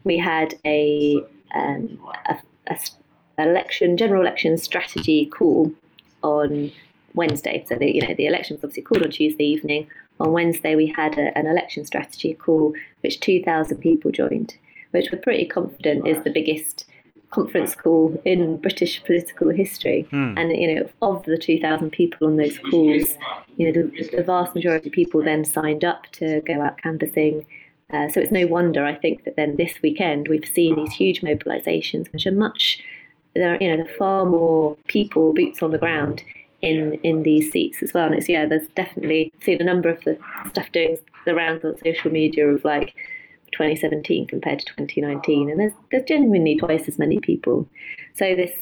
We 0.03 0.18
had 0.18 0.59
a, 0.66 1.23
um, 1.55 2.01
a, 2.27 2.37
a 2.66 2.79
election, 3.38 3.97
general 3.97 4.23
election 4.23 4.59
strategy 4.59 5.27
call 5.27 5.71
on 6.25 6.73
Wednesday. 7.14 7.64
So 7.68 7.77
the 7.77 7.95
you 7.95 8.07
know 8.07 8.14
the 8.14 8.27
election 8.27 8.57
was 8.57 8.64
obviously 8.64 8.83
called 8.83 9.03
on 9.05 9.11
Tuesday 9.11 9.45
evening. 9.45 9.88
On 10.23 10.31
Wednesday 10.33 10.77
we 10.77 10.87
had 10.87 11.19
a, 11.19 11.37
an 11.37 11.47
election 11.47 11.85
strategy 11.85 12.35
call, 12.35 12.75
which 13.01 13.19
2,000 13.19 13.79
people 13.79 14.13
joined, 14.13 14.57
which 14.93 15.11
we're 15.11 15.19
pretty 15.19 15.47
confident 15.47 16.07
is 16.07 16.23
the 16.23 16.31
biggest 16.31 16.87
conference 17.33 17.75
call 17.75 18.21
in 18.25 18.59
British 18.59 19.03
political 19.03 19.51
history. 19.51 20.07
Mm. 20.13 20.39
And 20.39 20.53
you 20.53 20.75
know, 20.75 20.89
of 21.03 21.25
the 21.25 21.37
2,000 21.37 21.91
people 21.91 22.29
on 22.29 22.37
those 22.37 22.57
calls, 22.59 23.17
you 23.57 23.67
know, 23.67 23.73
the, 23.73 24.11
the, 24.17 24.23
vast 24.23 24.55
majority 24.55 24.91
of 24.91 24.93
people 24.93 25.25
then 25.25 25.45
signed 25.45 25.85
up 25.85 26.07
to 26.13 26.41
go 26.43 26.63
out 26.63 26.79
canvassing. 26.79 27.45
Uh, 27.93 28.09
so 28.09 28.21
it's 28.21 28.31
no 28.31 28.47
wonder, 28.47 28.85
I 28.85 28.95
think, 28.95 29.25
that 29.25 29.35
then 29.35 29.57
this 29.57 29.83
weekend 29.83 30.29
we've 30.29 30.47
seen 30.47 30.77
these 30.77 30.93
huge 30.93 31.21
mobilisations, 31.23 32.13
which 32.13 32.27
are 32.27 32.33
much, 32.33 32.81
there 33.35 33.55
are, 33.55 33.59
you 33.61 33.69
know, 33.69 33.77
there 33.77 33.93
are 33.93 33.99
far 33.99 34.25
more 34.25 34.77
people, 34.87 35.33
boots 35.33 35.65
on 35.65 35.73
the 35.73 35.79
ground 35.79 36.23
in 36.62 36.94
in 37.03 37.25
these 37.25 37.51
seats 37.51 37.83
as 37.83 37.92
well. 37.92 38.07
And 38.07 38.14
it's 38.14 38.29
yeah, 38.29 38.46
there's 38.46 38.68
definitely 38.68 39.33
seen 39.40 39.61
a 39.61 39.64
number 39.64 39.88
of 39.88 40.03
the 40.05 40.18
stuff 40.48 40.70
doing 40.72 40.96
the 41.27 41.35
rounds 41.35 41.64
on 41.64 41.77
social 41.79 42.11
media 42.11 42.46
of 42.48 42.64
like 42.64 42.94
2017 43.53 44.27
compared 44.27 44.61
to 44.61 44.66
2019, 44.66 45.51
and 45.51 45.61
there's 45.61 45.72
there's 45.90 46.05
genuinely 46.05 46.57
twice 46.57 46.88
as 46.88 46.98
many 46.98 47.20
people. 47.20 47.68
So 48.14 48.35
this 48.35 48.53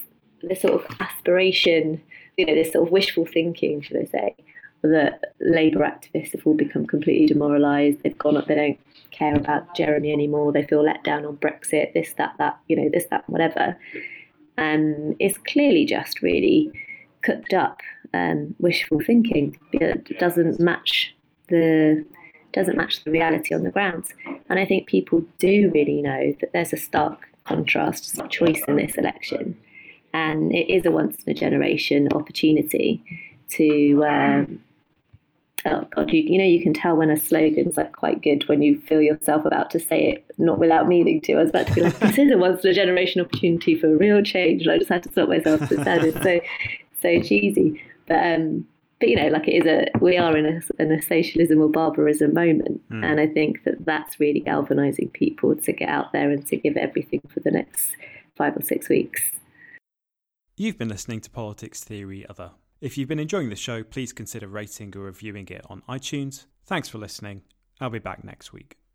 this 0.42 0.62
sort 0.62 0.74
of 0.74 0.96
aspiration, 1.00 2.02
you 2.36 2.46
know, 2.46 2.54
this 2.54 2.72
sort 2.72 2.86
of 2.86 2.92
wishful 2.92 3.26
thinking, 3.26 3.82
should 3.82 3.98
I 3.98 4.04
say, 4.04 4.34
that 4.82 5.34
Labour 5.40 5.80
activists 5.80 6.32
have 6.32 6.46
all 6.46 6.54
become 6.54 6.86
completely 6.86 7.26
demoralised. 7.26 8.02
They've 8.02 8.16
gone 8.16 8.38
up. 8.38 8.46
They 8.46 8.54
don't 8.54 8.80
care 9.10 9.34
about 9.34 9.76
Jeremy 9.76 10.12
anymore. 10.12 10.52
They 10.52 10.64
feel 10.64 10.82
let 10.82 11.04
down 11.04 11.26
on 11.26 11.36
Brexit. 11.36 11.92
This, 11.92 12.14
that, 12.14 12.34
that. 12.38 12.58
You 12.68 12.76
know, 12.76 12.88
this, 12.90 13.04
that, 13.10 13.28
whatever. 13.28 13.76
Um, 14.56 15.16
is 15.18 15.36
clearly 15.38 15.84
just 15.84 16.22
really 16.22 16.72
cooked 17.22 17.52
up 17.52 17.80
um, 18.14 18.54
wishful 18.58 19.00
thinking. 19.00 19.58
It 19.72 20.18
doesn't 20.18 20.60
match 20.60 21.14
the 21.48 22.04
doesn't 22.52 22.76
match 22.76 23.04
the 23.04 23.12
reality 23.12 23.54
on 23.54 23.62
the 23.62 23.70
ground. 23.70 24.06
And 24.48 24.58
I 24.58 24.66
think 24.66 24.88
people 24.88 25.24
do 25.38 25.70
really 25.72 26.02
know 26.02 26.34
that 26.40 26.52
there's 26.52 26.72
a 26.72 26.76
stark 26.76 27.28
contrast 27.44 28.20
choice 28.28 28.62
in 28.66 28.76
this 28.76 28.96
election, 28.96 29.56
and 30.12 30.52
it 30.52 30.72
is 30.72 30.84
a 30.84 30.90
once 30.90 31.22
in 31.24 31.30
a 31.30 31.34
generation 31.34 32.08
opportunity 32.12 33.02
to. 33.50 34.04
Um, 34.04 34.62
oh 35.66 35.86
god, 35.94 36.10
you, 36.10 36.22
you 36.22 36.38
know 36.38 36.44
you 36.44 36.62
can 36.62 36.72
tell 36.72 36.96
when 36.96 37.10
a 37.10 37.16
slogan's 37.16 37.76
like 37.76 37.92
quite 37.92 38.22
good 38.22 38.48
when 38.48 38.62
you 38.62 38.80
feel 38.80 39.02
yourself 39.02 39.44
about 39.44 39.70
to 39.70 39.78
say 39.78 40.10
it, 40.10 40.24
not 40.38 40.58
without 40.58 40.88
meaning 40.88 41.20
to. 41.22 41.34
I 41.34 41.42
was 41.42 41.50
about 41.50 41.66
to 41.68 41.74
be 41.74 41.82
like, 41.82 41.98
this 41.98 42.18
is 42.18 42.32
a 42.32 42.38
once 42.38 42.64
in 42.64 42.70
a 42.70 42.74
generation 42.74 43.20
opportunity 43.20 43.78
for 43.78 43.96
real 43.96 44.22
change. 44.22 44.62
And 44.62 44.72
I 44.72 44.78
just 44.78 44.90
had 44.90 45.02
to 45.04 45.12
stop 45.12 45.28
myself 45.28 45.68
to 45.68 45.84
say 45.84 45.98
it. 45.98 46.22
So 46.22 46.40
so 47.00 47.20
cheesy. 47.20 47.82
But 48.06 48.34
um, 48.34 48.66
but 49.00 49.08
you 49.08 49.16
know, 49.16 49.28
like 49.28 49.48
it 49.48 49.52
is 49.52 49.66
a 49.66 49.86
we 50.00 50.16
are 50.18 50.36
in 50.36 50.46
a, 50.46 50.82
in 50.82 50.92
a 50.92 51.02
socialism 51.02 51.60
or 51.60 51.68
barbarism 51.68 52.34
moment, 52.34 52.82
mm. 52.90 53.04
and 53.04 53.18
I 53.18 53.26
think 53.26 53.64
that 53.64 53.84
that's 53.84 54.20
really 54.20 54.40
galvanising 54.40 55.08
people 55.10 55.56
to 55.56 55.72
get 55.72 55.88
out 55.88 56.12
there 56.12 56.30
and 56.30 56.46
to 56.46 56.56
give 56.56 56.76
everything 56.76 57.22
for 57.32 57.40
the 57.40 57.50
next 57.50 57.96
five 58.36 58.56
or 58.56 58.62
six 58.62 58.88
weeks. 58.88 59.22
You've 60.56 60.76
been 60.76 60.88
listening 60.88 61.20
to 61.22 61.30
Politics 61.30 61.82
Theory 61.82 62.26
Other. 62.28 62.50
If 62.80 62.96
you've 62.96 63.08
been 63.08 63.18
enjoying 63.18 63.50
the 63.50 63.56
show, 63.56 63.82
please 63.82 64.12
consider 64.12 64.48
rating 64.48 64.94
or 64.96 65.00
reviewing 65.00 65.48
it 65.48 65.64
on 65.68 65.82
iTunes. 65.88 66.46
Thanks 66.66 66.88
for 66.88 66.98
listening. 66.98 67.42
I'll 67.80 67.90
be 67.90 67.98
back 67.98 68.24
next 68.24 68.52
week. 68.52 68.79